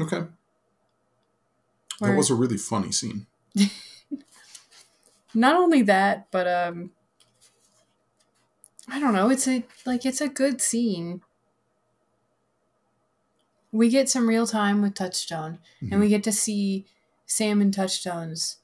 [0.00, 0.26] Okay.
[1.98, 3.26] Where That was a really funny scene.
[5.34, 6.90] not only that, but um
[8.88, 11.22] I don't know, it's a like it's a good scene.
[13.72, 16.00] We get some real time with Touchstone and Mhm.
[16.00, 16.86] we get to see
[17.26, 18.58] Sam and Touchstone's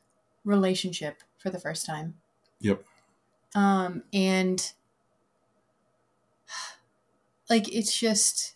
[0.45, 2.14] relationship for the first time.
[2.61, 2.84] Yep.
[3.55, 4.72] Um and
[7.51, 8.55] like it's just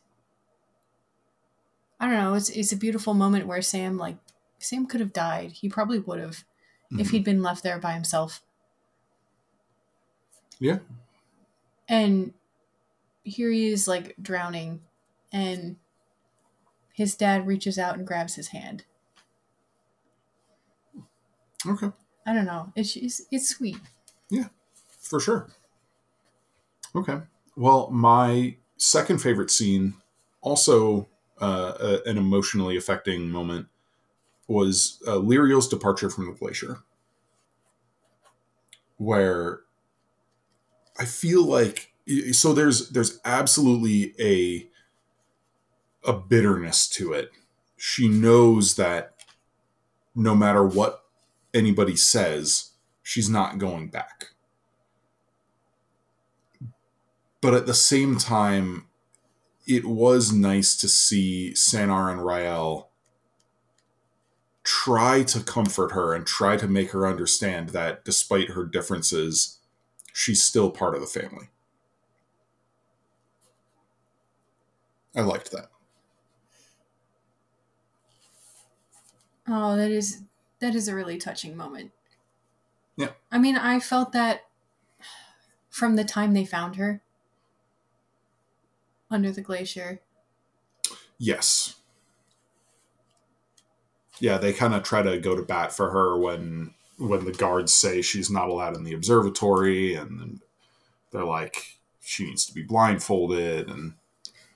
[2.00, 4.16] I don't know, it's it's a beautiful moment where Sam like
[4.58, 5.52] Sam could have died.
[5.52, 6.44] He probably would have
[6.92, 7.10] if Mhm.
[7.10, 8.42] he'd been left there by himself.
[10.58, 10.78] Yeah.
[11.88, 12.34] And
[13.22, 14.82] here he is like drowning
[15.32, 15.76] and
[16.92, 18.84] his dad reaches out and grabs his hand.
[21.66, 21.90] Okay.
[22.26, 22.72] I don't know.
[22.76, 23.78] It's it's, it's sweet.
[24.30, 24.48] Yeah,
[25.00, 25.48] for sure.
[26.94, 27.20] Okay.
[27.56, 29.94] Well, my second favorite scene,
[30.40, 31.08] also
[31.40, 33.66] uh, a, an emotionally affecting moment,
[34.46, 36.78] was uh, Lirael's departure from the glacier,
[38.96, 39.60] where
[40.98, 41.92] I feel like
[42.32, 44.68] so there's there's absolutely a
[46.08, 47.30] a bitterness to it.
[47.76, 49.14] She knows that
[50.14, 51.04] no matter what
[51.58, 52.70] anybody says,
[53.02, 54.28] she's not going back
[57.40, 58.86] but at the same time,
[59.66, 62.86] it was nice to see Sanar and Ryelle
[64.64, 69.58] try to comfort her and try to make her understand that despite her differences,
[70.12, 71.48] she's still part of the family.
[75.14, 75.70] I liked that.
[79.46, 80.22] Oh, that is
[80.60, 81.92] that is a really touching moment.
[82.96, 83.10] Yeah.
[83.30, 84.46] I mean, I felt that
[85.70, 87.00] from the time they found her
[89.10, 90.00] under the glacier.
[91.18, 91.76] Yes.
[94.20, 97.72] Yeah, they kind of try to go to bat for her when when the guards
[97.72, 100.40] say she's not allowed in the observatory and then
[101.12, 103.94] they're like she needs to be blindfolded and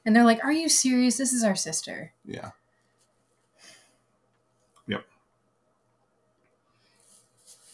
[0.05, 1.17] And they're like, "Are you serious?
[1.17, 2.51] This is our sister." Yeah.
[4.89, 5.05] Yep.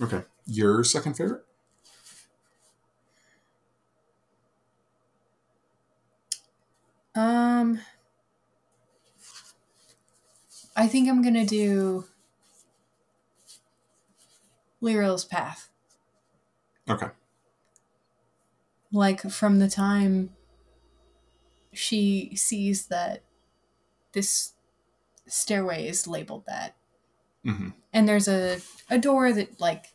[0.01, 0.23] Okay.
[0.47, 1.45] Your second favorite?
[7.15, 7.81] Um
[10.77, 12.05] I think I'm going to do
[14.83, 15.71] Lirael's path.
[16.89, 17.09] Okay.
[18.93, 20.35] like from the time
[21.73, 23.23] she sees that
[24.13, 24.55] this
[25.27, 26.77] stairway is labeled that
[27.45, 28.61] hmm and there's a,
[28.91, 29.95] a door that like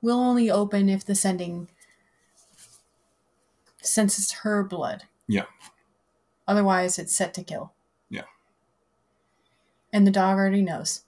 [0.00, 1.68] will only open if the sending
[3.82, 5.04] senses her blood.
[5.28, 5.44] Yeah.
[6.46, 7.72] otherwise it's set to kill.
[8.08, 8.22] Yeah.
[9.92, 11.02] and the dog already knows.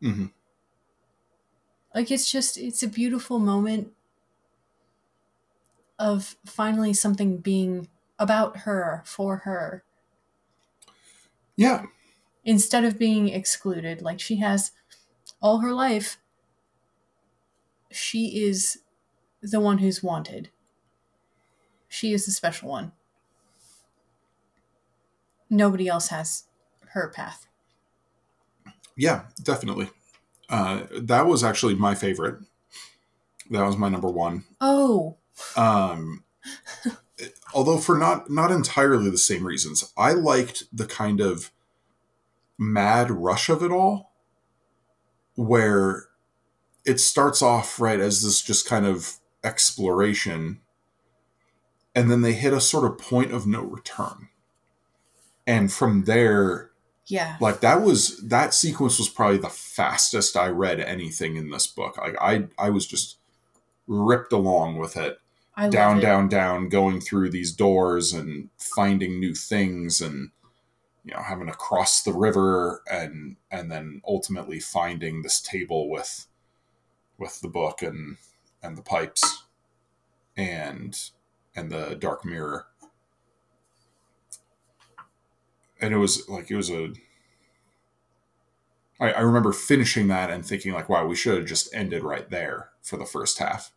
[0.00, 0.26] Hmm
[1.94, 3.88] like it's just it's a beautiful moment
[5.98, 7.88] of finally something being
[8.20, 9.82] about her for her
[11.58, 11.84] Yeah.
[12.44, 14.70] instead of being excluded like she has
[15.42, 16.16] all her life
[17.90, 18.78] she is
[19.42, 20.50] the one who's wanted.
[21.88, 22.92] She is the special one.
[25.50, 26.44] Nobody else has
[26.90, 27.46] her path.
[28.96, 29.90] Yeah, definitely.
[30.50, 32.40] Uh, that was actually my favorite.
[33.50, 34.44] That was my number one.
[34.60, 35.16] Oh,
[35.56, 36.24] Um,
[37.54, 39.92] although for not not entirely the same reasons.
[39.96, 41.50] I liked the kind of
[42.58, 44.12] mad rush of it all,
[45.34, 46.06] where
[46.84, 50.60] it starts off right as this just kind of exploration,
[51.94, 54.28] and then they hit a sort of point of no return,
[55.46, 56.68] and from there
[57.08, 57.36] yeah.
[57.40, 61.96] like that was that sequence was probably the fastest I read anything in this book.
[61.96, 63.16] Like I I was just
[63.86, 65.18] ripped along with it.
[65.58, 70.30] I down, down, down, going through these doors and finding new things and
[71.04, 76.28] you know, having to cross the river and and then ultimately finding this table with
[77.18, 78.18] with the book and
[78.62, 79.46] and the pipes
[80.36, 81.10] and
[81.56, 82.66] and the dark mirror.
[85.80, 86.92] And it was like it was a
[89.00, 92.30] I, I remember finishing that and thinking like wow we should have just ended right
[92.30, 93.72] there for the first half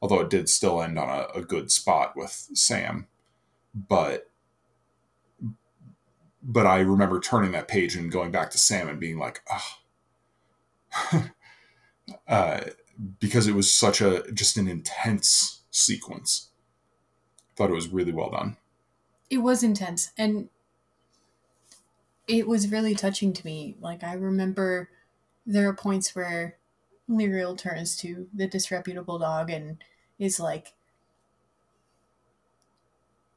[0.00, 3.06] although it did still end on a, a good spot with sam.
[3.74, 4.30] But
[6.48, 9.76] but i remember turning that page and going back to sam and being like oh
[12.28, 12.60] uh,
[13.18, 16.50] because it was such a just an intense sequence.
[17.54, 18.56] Thought it was really well done.
[19.30, 20.48] It was intense and
[22.28, 23.76] it was really touching to me.
[23.80, 24.90] Like i remember
[25.46, 26.56] there are points where
[27.08, 29.82] Lirael turns to the disreputable dog and
[30.18, 30.74] is like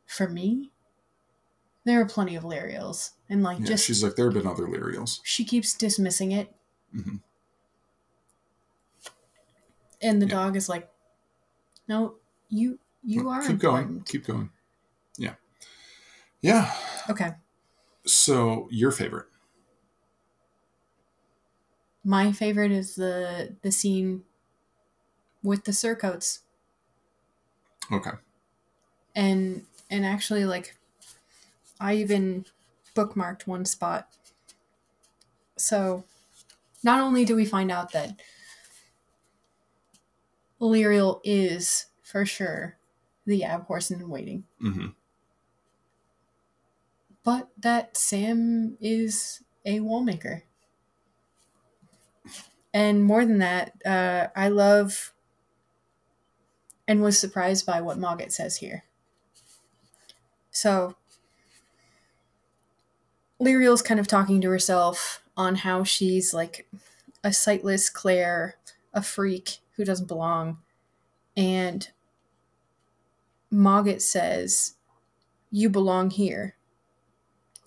[0.06, 0.72] for me
[1.84, 4.68] there are plenty of Liraels and like yeah, just she's like there have been other
[4.68, 6.56] liraels she keeps dismissing it.
[6.92, 7.18] Hmm
[10.02, 10.36] and the Yeah.
[10.36, 10.90] dog is like
[11.88, 12.16] no
[12.50, 14.52] you you are keep going keep going.
[15.18, 15.36] Yeah.
[16.42, 16.74] Yeah.
[17.10, 17.34] Okay.
[18.06, 19.28] So your favorite
[22.10, 24.24] my favorite is the the scene
[25.44, 26.40] with the surcoats.
[27.92, 28.12] Okay.
[29.16, 30.76] And and actually like
[31.80, 32.46] i even
[32.96, 34.10] bookmarked one spot.
[35.58, 36.06] So
[36.84, 38.20] not only do we find out that
[40.62, 42.78] Lirael is for sure
[43.26, 44.46] the abhorsen waiting.
[44.60, 44.90] Hmm
[47.24, 50.44] but that sam is a wallmaker
[52.74, 55.14] and more than that uh, i love
[56.88, 58.84] and was surprised by what Mogget says here
[60.52, 60.96] so
[63.42, 66.68] Lirael's kind of talking to herself on how she's like
[67.24, 68.54] a sightless Clayr,
[68.94, 70.58] a freak who doesn't belong.
[71.38, 71.90] And
[73.52, 74.76] Mogget says,
[75.50, 76.56] You belong here.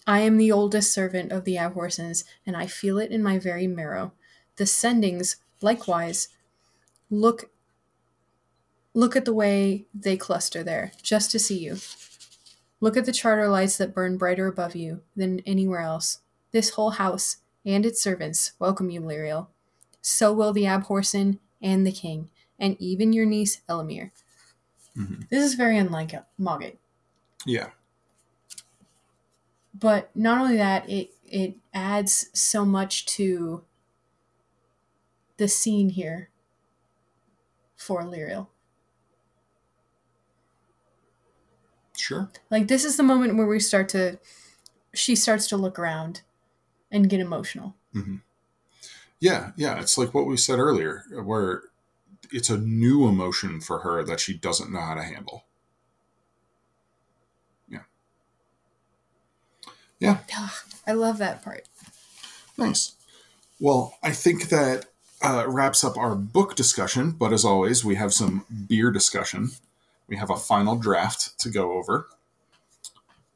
[0.07, 3.67] I am the oldest servant of the Abhorsens, and I feel it in my very
[3.67, 4.13] marrow.
[4.57, 6.29] The sendings, likewise,
[7.11, 7.51] look
[8.95, 11.79] look at the way they cluster there, just to see you.
[12.81, 16.19] Look at the charter lights that burn brighter above you than anywhere else.
[16.51, 19.49] This whole house and its servants welcome you, Lirael.
[20.03, 24.11] So will the Abhorsen and the king, and even your niece Ellimere.
[24.97, 25.29] Mhm.
[25.29, 26.77] This is very unlike Mogget.
[27.47, 27.71] yeah
[29.75, 33.65] But not only that, it it adds so much to
[35.43, 36.31] the scene here
[37.77, 38.47] for Lirael.
[41.97, 44.21] sure Like this is the moment where we start to
[44.95, 46.23] she starts to look around
[46.93, 47.75] and get emotional.
[47.93, 48.17] Mm-hmm.
[49.19, 51.65] yeah yeah it's like what we said earlier where
[52.31, 55.45] it's a new emotion for her that she doesn't know how to handle
[57.69, 57.83] yeah
[59.99, 61.69] yeah ah, I love that part.
[62.57, 62.93] Nice.
[63.61, 64.87] Well, I think that
[65.23, 69.51] uh, wraps up our book discussion, but as always, we have some beer discussion.
[70.09, 72.09] We have a final draft to go over.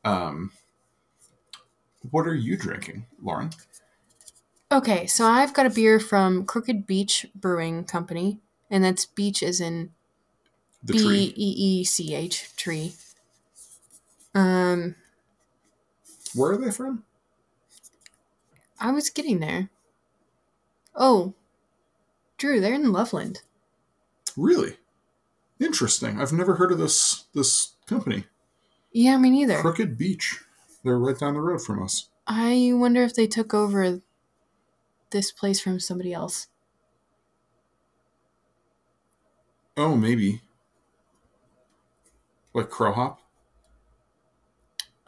[0.05, 0.53] Um,
[2.11, 3.51] what are you drinking, Lauren?
[4.71, 8.41] Okay, so I've got a beer from Crooked Beech Brewing Company,
[8.71, 9.91] and that's beech as in
[10.85, 11.35] B E E C H tree.
[11.37, 12.95] E E C H tree.
[14.35, 14.97] Um,
[16.35, 17.05] Where are they from?
[18.79, 19.71] I was getting there.
[20.95, 21.35] Oh,
[22.37, 23.43] Drew, they're in Loveland.
[24.37, 24.77] Really?
[25.61, 26.21] Interesting.
[26.21, 28.25] I've never heard of this this company.
[28.93, 29.59] Yeah, me neither.
[29.61, 30.41] Crooked Beech.
[30.85, 32.09] They're right down the road from us.
[32.27, 34.01] I wonder if they took over
[35.11, 36.49] this place from somebody else.
[39.77, 40.41] Oh, maybe.
[42.55, 43.21] Like Crow Hop,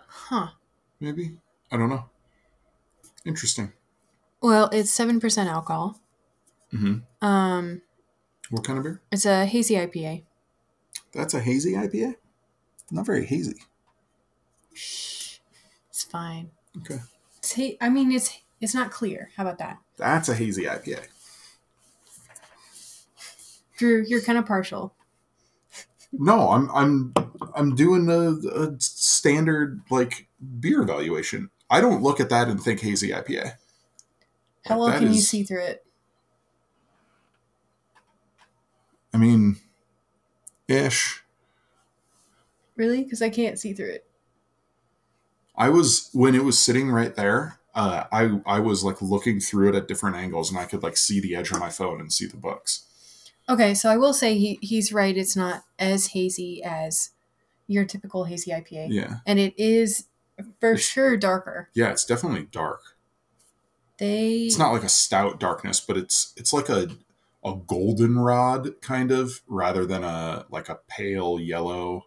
[0.06, 0.48] Huh.
[1.00, 1.38] maybe?
[1.72, 2.04] I don't know.
[3.24, 3.72] Interesting.
[4.42, 5.98] Well, it's 7% alcohol.
[6.70, 7.82] Hmm Um,
[8.50, 9.00] What kind of beer?
[9.10, 10.24] it's a hazy IPA.
[11.12, 12.16] That's a hazy IPA?
[12.90, 13.56] Not very hazy.
[14.74, 15.38] Shh.
[15.90, 16.50] It's fine.
[16.78, 16.98] Okay.
[17.38, 19.30] It's ha- I mean, it's it's not clear.
[19.36, 19.78] How about that?
[19.96, 21.06] That's a hazy IPA.
[23.76, 24.94] Drew, you're kind of partial.
[26.12, 27.14] No, I'm I'm
[27.54, 30.26] I'm doing a, a standard like
[30.60, 31.50] beer evaluation.
[31.70, 33.52] I don't look at that and think hazy IPA.
[34.64, 35.84] How well can you see through it?
[39.12, 39.56] I mean,
[40.68, 41.22] ish.
[42.76, 43.02] Really?
[43.02, 44.04] Because I can't see through it.
[45.56, 47.58] I was when it was sitting right there.
[47.74, 50.96] Uh, I I was like looking through it at different angles, and I could like
[50.96, 52.84] see the edge of my phone and see the books.
[53.48, 55.16] Okay, so I will say he he's right.
[55.16, 57.10] It's not as hazy as
[57.66, 60.04] your typical hazy IPA, Yeah, and it is
[60.60, 61.68] for It's- sure darker.
[61.74, 62.80] yeah, it's definitely dark.
[63.98, 66.88] They It's not like a stout darkness, but it's it's like a
[67.48, 72.06] a goldenrod kind of rather than a like a pale yellow.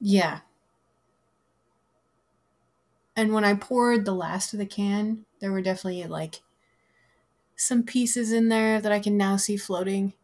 [0.00, 0.40] Yeah.
[3.16, 6.40] And when I poured the last of the can, there were definitely like
[7.56, 10.14] some pieces in there that I can now see floating.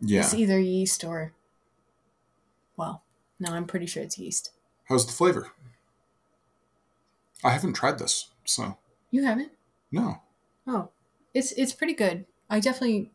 [0.00, 0.20] Yeah.
[0.20, 1.32] It's either yeast or,
[2.76, 3.02] well,
[3.38, 4.50] no, I'm pretty sure it's yeast.
[4.88, 5.52] How's the flavor?
[7.44, 8.78] I haven't tried this, so
[9.10, 9.52] You haven't?
[9.90, 10.22] no.
[10.66, 10.90] Oh,
[11.32, 12.26] it's it's pretty good.
[12.50, 13.10] I definitely,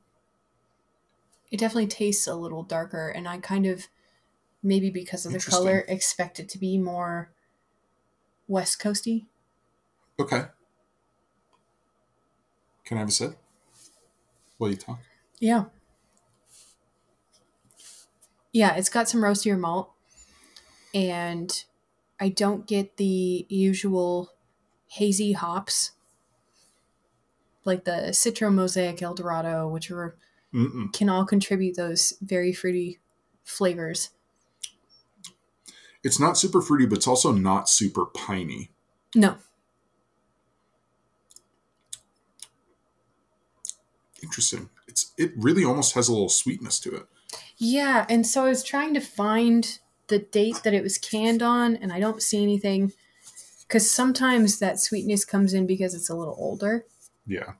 [1.51, 3.87] it definitely tastes a little darker, and I kind of,
[4.63, 7.31] maybe because of the color, expect it to be more
[8.47, 9.27] West Coasty.
[10.19, 10.45] Okay.
[12.85, 13.37] Can I have a sip?
[14.57, 14.99] While you talk.
[15.39, 15.65] Yeah.
[18.51, 19.91] Yeah, it's got some roastier malt,
[20.93, 21.63] and
[22.19, 24.31] I don't get the usual
[24.93, 25.91] hazy hops
[27.65, 30.15] like the Citra Mosaic Eldorado, which are,
[30.91, 32.99] can all contribute those very fruity
[33.43, 34.09] flavors.
[36.03, 38.71] It's not super fruity, but it's also not super piney.
[39.15, 39.37] No,
[44.23, 44.69] Interesting.
[44.87, 47.05] It's it really almost has a little sweetness to it.
[47.57, 51.75] Yeah, and so I was trying to find the date that it was canned on,
[51.75, 52.93] and I don't see anything.
[53.67, 56.85] Because sometimes that sweetness comes in because it's a little older.
[57.25, 57.53] Yeah.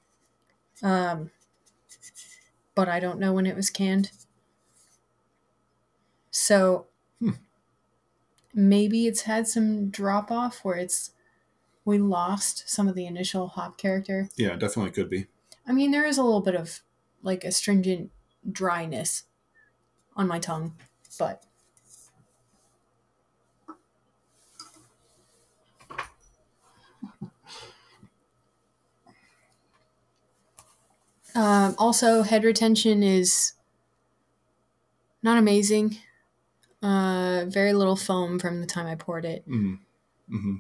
[0.82, 1.32] Um,
[2.76, 4.12] but I don't know when it was canned.
[6.32, 6.88] So
[7.20, 7.32] Hmm.
[8.54, 11.12] maybe it's had some drop off where it's
[11.86, 14.30] we lost some of the initial hop character.
[14.38, 15.28] Yeah, definitely could be.
[15.68, 16.82] I mean, there is a little bit of
[17.24, 18.12] like astringent
[18.52, 19.24] dryness
[20.16, 20.76] on my tongue,
[21.20, 21.46] but
[31.36, 33.54] um, also head retention is
[35.22, 35.98] not amazing.
[36.84, 39.80] Uh, very little foam from the time I poured it, Mm.
[40.30, 40.58] hmm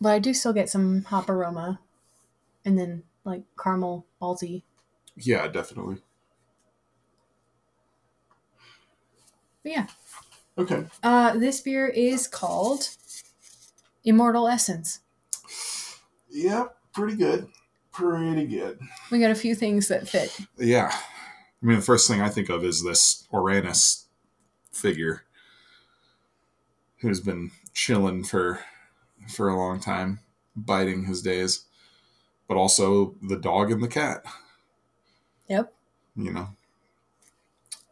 [0.00, 1.80] but I do still get some hop aroma,
[2.64, 4.64] and then like caramel malty.
[5.16, 6.02] Yeah, definitely.
[9.62, 9.86] But yeah,
[10.58, 10.88] Okay.
[11.02, 12.90] Uh, this beer is called
[14.02, 15.02] Immortal Essence.
[16.30, 16.68] Yeah,
[16.98, 17.46] pretty good.
[17.92, 18.80] Pretty good.
[19.12, 20.36] We got a few things that fit.
[20.58, 20.90] Yeah.
[20.92, 24.06] I mean, the first thing I think of is this Orannis
[24.72, 25.22] figure
[27.00, 28.60] who's been chilling for
[29.28, 30.20] for a long time,
[30.56, 31.66] biding his days,
[32.48, 34.24] but also the dog and the cat.
[35.48, 35.72] Yep.
[36.16, 36.48] You know.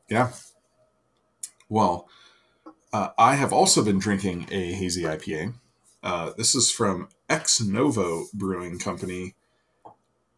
[0.08, 0.32] Yeah.
[1.68, 2.08] Well,
[2.92, 5.54] uh, I have also been drinking a hazy IPA.
[6.02, 9.34] Uh, this is from Ex Novo Brewing Company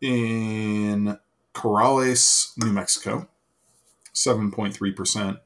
[0.01, 1.19] in
[1.55, 3.29] Corrales, New Mexico.
[4.15, 5.41] 7.3%.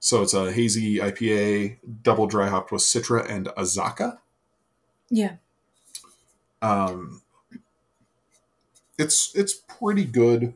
[0.00, 4.18] So it's a hazy IPA, double dry hopped with Citra and Azacca.
[5.10, 5.34] Yeah.
[6.62, 7.22] Um,
[8.98, 10.54] it's it's pretty good.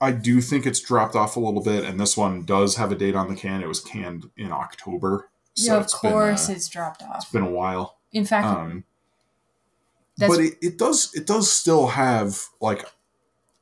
[0.00, 2.94] I do think it's dropped off a little bit, and this one does have a
[2.94, 3.62] date on the can.
[3.62, 7.16] It was canned in October, so yeah, of been, course uh, it's dropped off.
[7.22, 7.96] it's been a while.
[8.12, 8.84] In fact, Um,
[10.22, 12.84] that's but it, it does it does still have like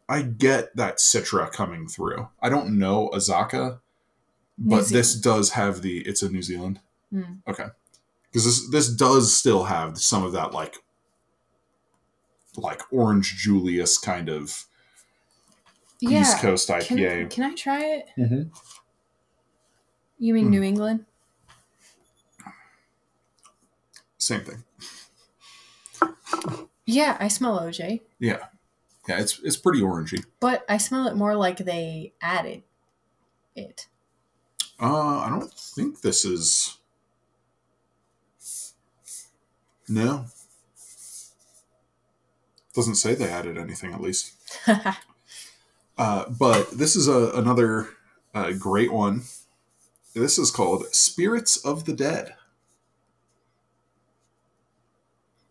[0.08, 2.28] I get that Citra coming through.
[2.42, 3.80] I don't know Azacca,
[4.58, 6.80] but this does have the it's a New Zealand.
[7.12, 7.34] Hmm.
[7.48, 7.66] Okay.
[8.30, 10.76] Because this this does still have some of that like
[12.56, 14.64] like Orange Julius kind of
[16.00, 16.20] Yeah.
[16.22, 17.30] East Coast IPA.
[17.30, 18.06] can I try it?
[18.18, 18.42] Mm-hmm.
[20.18, 20.50] You mean Hmm.
[20.50, 21.06] New England?
[24.18, 24.62] Same thing.
[26.86, 28.46] Yeah, I smell OJ, Yeah,
[29.08, 29.20] yeah.
[29.20, 30.24] It's it's pretty orangey.
[30.40, 32.62] but I smell it more like they added
[33.54, 33.86] it.
[34.80, 36.78] Uh, I don't think this is.
[39.88, 40.26] No.
[42.72, 44.32] Doesn't say they added anything, at least.
[45.98, 47.90] Uh, but this is a, another
[48.34, 49.20] uh, great one.
[50.14, 52.36] This is called Spirits of the Dead.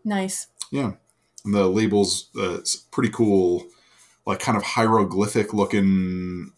[0.03, 0.47] nice.
[0.71, 0.93] Yeah.
[1.45, 3.65] And the label's uh, it's pretty cool,
[4.25, 6.51] like kind of hieroglyphic looking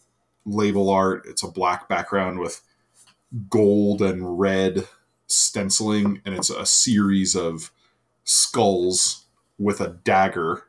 [0.44, 1.24] label art.
[1.26, 2.60] It's a black background with
[3.48, 4.88] gold and red
[5.26, 7.70] stenciling, and it's a series of
[8.24, 9.24] skulls
[9.58, 10.64] with a dagger,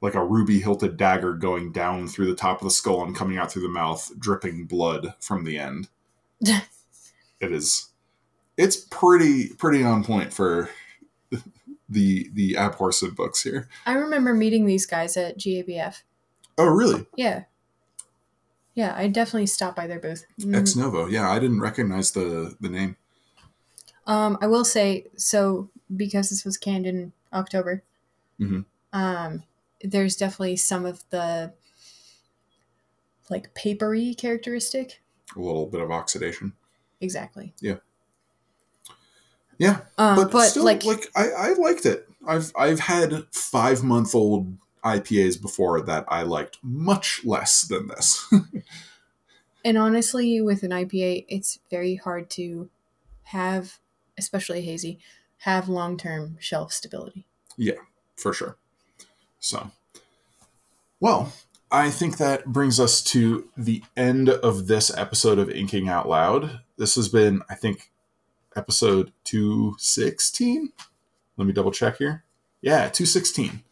[0.00, 3.38] like a ruby hilted dagger going down through the top of the skull and coming
[3.38, 5.88] out through the mouth, dripping blood from the end.
[7.40, 7.88] it is
[8.56, 10.70] it's pretty pretty on point for
[11.92, 13.68] the the Abhorsen books here.
[13.86, 16.02] I remember meeting these guys at GABF.
[16.58, 17.06] Oh, really?
[17.16, 17.44] Yeah.
[18.74, 20.26] Yeah, I definitely stopped by their booth.
[20.40, 20.56] Mm.
[20.56, 21.06] Ex Novo.
[21.06, 22.96] Yeah, I didn't recognize the the name.
[24.06, 27.82] Um, I will say so because this was canned in October.
[28.40, 28.64] Mhm.
[28.92, 29.44] Um,
[29.82, 31.52] there's definitely some of the
[33.30, 35.02] like papery characteristic.
[35.36, 36.54] A little bit of oxidation.
[37.00, 37.54] Exactly.
[37.60, 37.76] Yeah,
[39.98, 42.08] Um, but, but, still, like, like, I, I liked it.
[42.26, 48.32] I've I've had five month old IPAs before that I liked much less than this.
[49.64, 52.70] and honestly, with an IPA, it's very hard to
[53.24, 53.78] have,
[54.18, 54.98] especially hazy,
[55.38, 57.26] have long term shelf stability.
[57.56, 57.80] Yeah,
[58.16, 58.56] for sure.
[59.38, 59.70] So,
[61.00, 61.32] well,
[61.70, 66.60] I think that brings us to the end of this episode of Inking Out Loud.
[66.76, 67.91] This has been, I think,
[68.56, 70.72] episode 216.
[71.36, 72.24] Let me double check here.
[72.60, 73.62] Yeah, 216.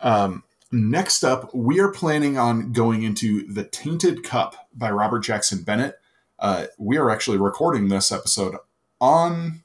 [0.00, 0.42] Um,
[0.72, 5.98] next up, we are planning on going into The Tainted Cup by Robert Jackson Bennett.
[6.38, 8.56] Uh, we are actually recording this episode
[9.00, 9.62] on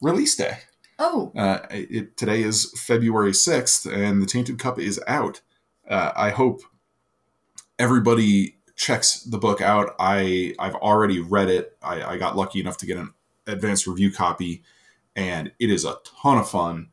[0.00, 0.58] release day.
[0.98, 5.40] Oh, Uh, it, today is February 6th, and The Tainted Cup is out.
[5.88, 6.60] Uh, I hope
[7.78, 9.94] everybody checks the book out.
[9.98, 11.76] I, I've already read it.
[11.82, 13.12] I, I got lucky enough to get an
[13.46, 14.62] advanced review copy,
[15.16, 16.90] and it is a ton of fun.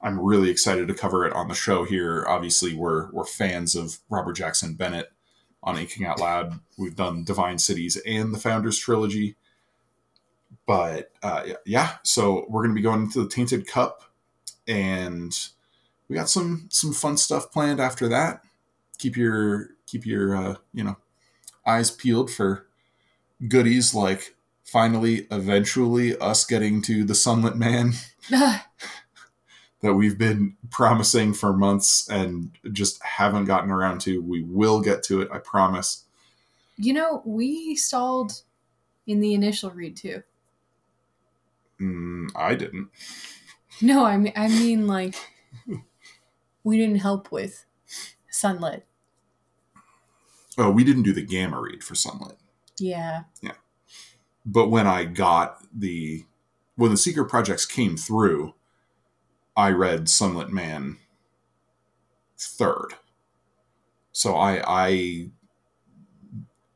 [0.00, 2.24] I'm really excited to cover it on the show here.
[2.28, 5.10] Obviously, we're, we're fans of Robert Jackson Bennett
[5.62, 6.60] on Inking Out Loud.
[6.76, 9.36] We've done Divine Cities and the Founders Trilogy
[10.68, 14.02] but uh, yeah, so we're gonna be going into the Tainted Cup,
[14.68, 15.34] and
[16.08, 18.42] we got some some fun stuff planned after that.
[18.98, 20.96] Keep your keep your uh, you know
[21.66, 22.66] eyes peeled for
[23.48, 24.36] goodies like
[24.70, 27.92] finally, eventually, us getting to the Sunlit Man
[28.30, 34.20] that we've been promising for months and just haven't gotten around to.
[34.22, 36.04] We will get to it, I promise.
[36.76, 38.42] you know, we stalled
[39.06, 40.22] in the initial read too.
[41.80, 42.88] Mm, I didn't.
[43.80, 45.14] No, I mean, I mean, like,
[46.64, 47.64] we didn't help with
[48.30, 48.82] Sunlit.
[50.58, 52.36] Oh, we didn't do the gamma read for Sunlit.
[52.78, 53.22] Yeah.
[53.40, 53.52] Yeah.
[54.50, 56.24] But when I got the
[56.76, 58.54] when the secret projects came through,
[59.56, 60.96] I read Sunlit Man
[62.38, 62.94] third.
[64.10, 65.30] So I I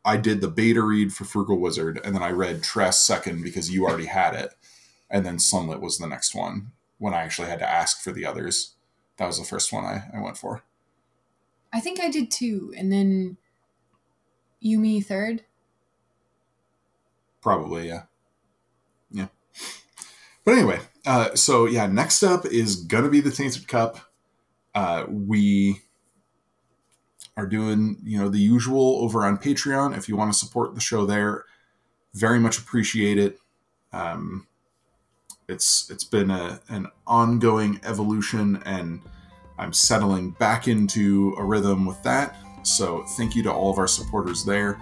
[0.04, 3.70] I did the beta read for Frugal Wizard, and then I read Tress second because
[3.70, 4.54] you already had it,
[5.10, 8.26] and then Sunlit was the next one when I actually had to ask for the
[8.26, 8.74] others.
[9.16, 10.62] That was the first one I, I went for.
[11.72, 12.74] I think I did too.
[12.76, 13.38] And then
[14.62, 15.44] Yumi third.
[17.42, 18.04] Probably, yeah.
[19.10, 19.26] Yeah.
[20.44, 23.98] But anyway, uh, so yeah, next up is gonna be the Tainted Cup.
[24.74, 25.82] Uh, we
[27.36, 29.96] are doing, you know, the usual over on Patreon.
[29.96, 31.44] If you want to support the show there,
[32.14, 33.38] very much appreciate it.
[33.92, 34.46] Um,
[35.48, 39.00] it's it's been a, an ongoing evolution, and
[39.58, 42.36] I'm settling back into a rhythm with that.
[42.62, 44.80] So thank you to all of our supporters there.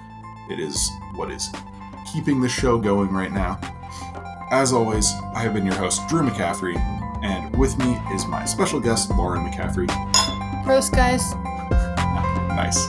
[0.51, 1.49] It is what is
[2.13, 3.59] keeping the show going right now.
[4.51, 6.77] As always, I have been your host, Drew McCaffrey,
[7.23, 9.87] and with me is my special guest, Lauren McCaffrey.
[10.65, 11.35] Gross, guys.
[12.55, 12.87] Nice.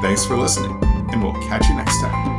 [0.00, 0.78] Thanks for listening,
[1.12, 2.31] and we'll catch you next time.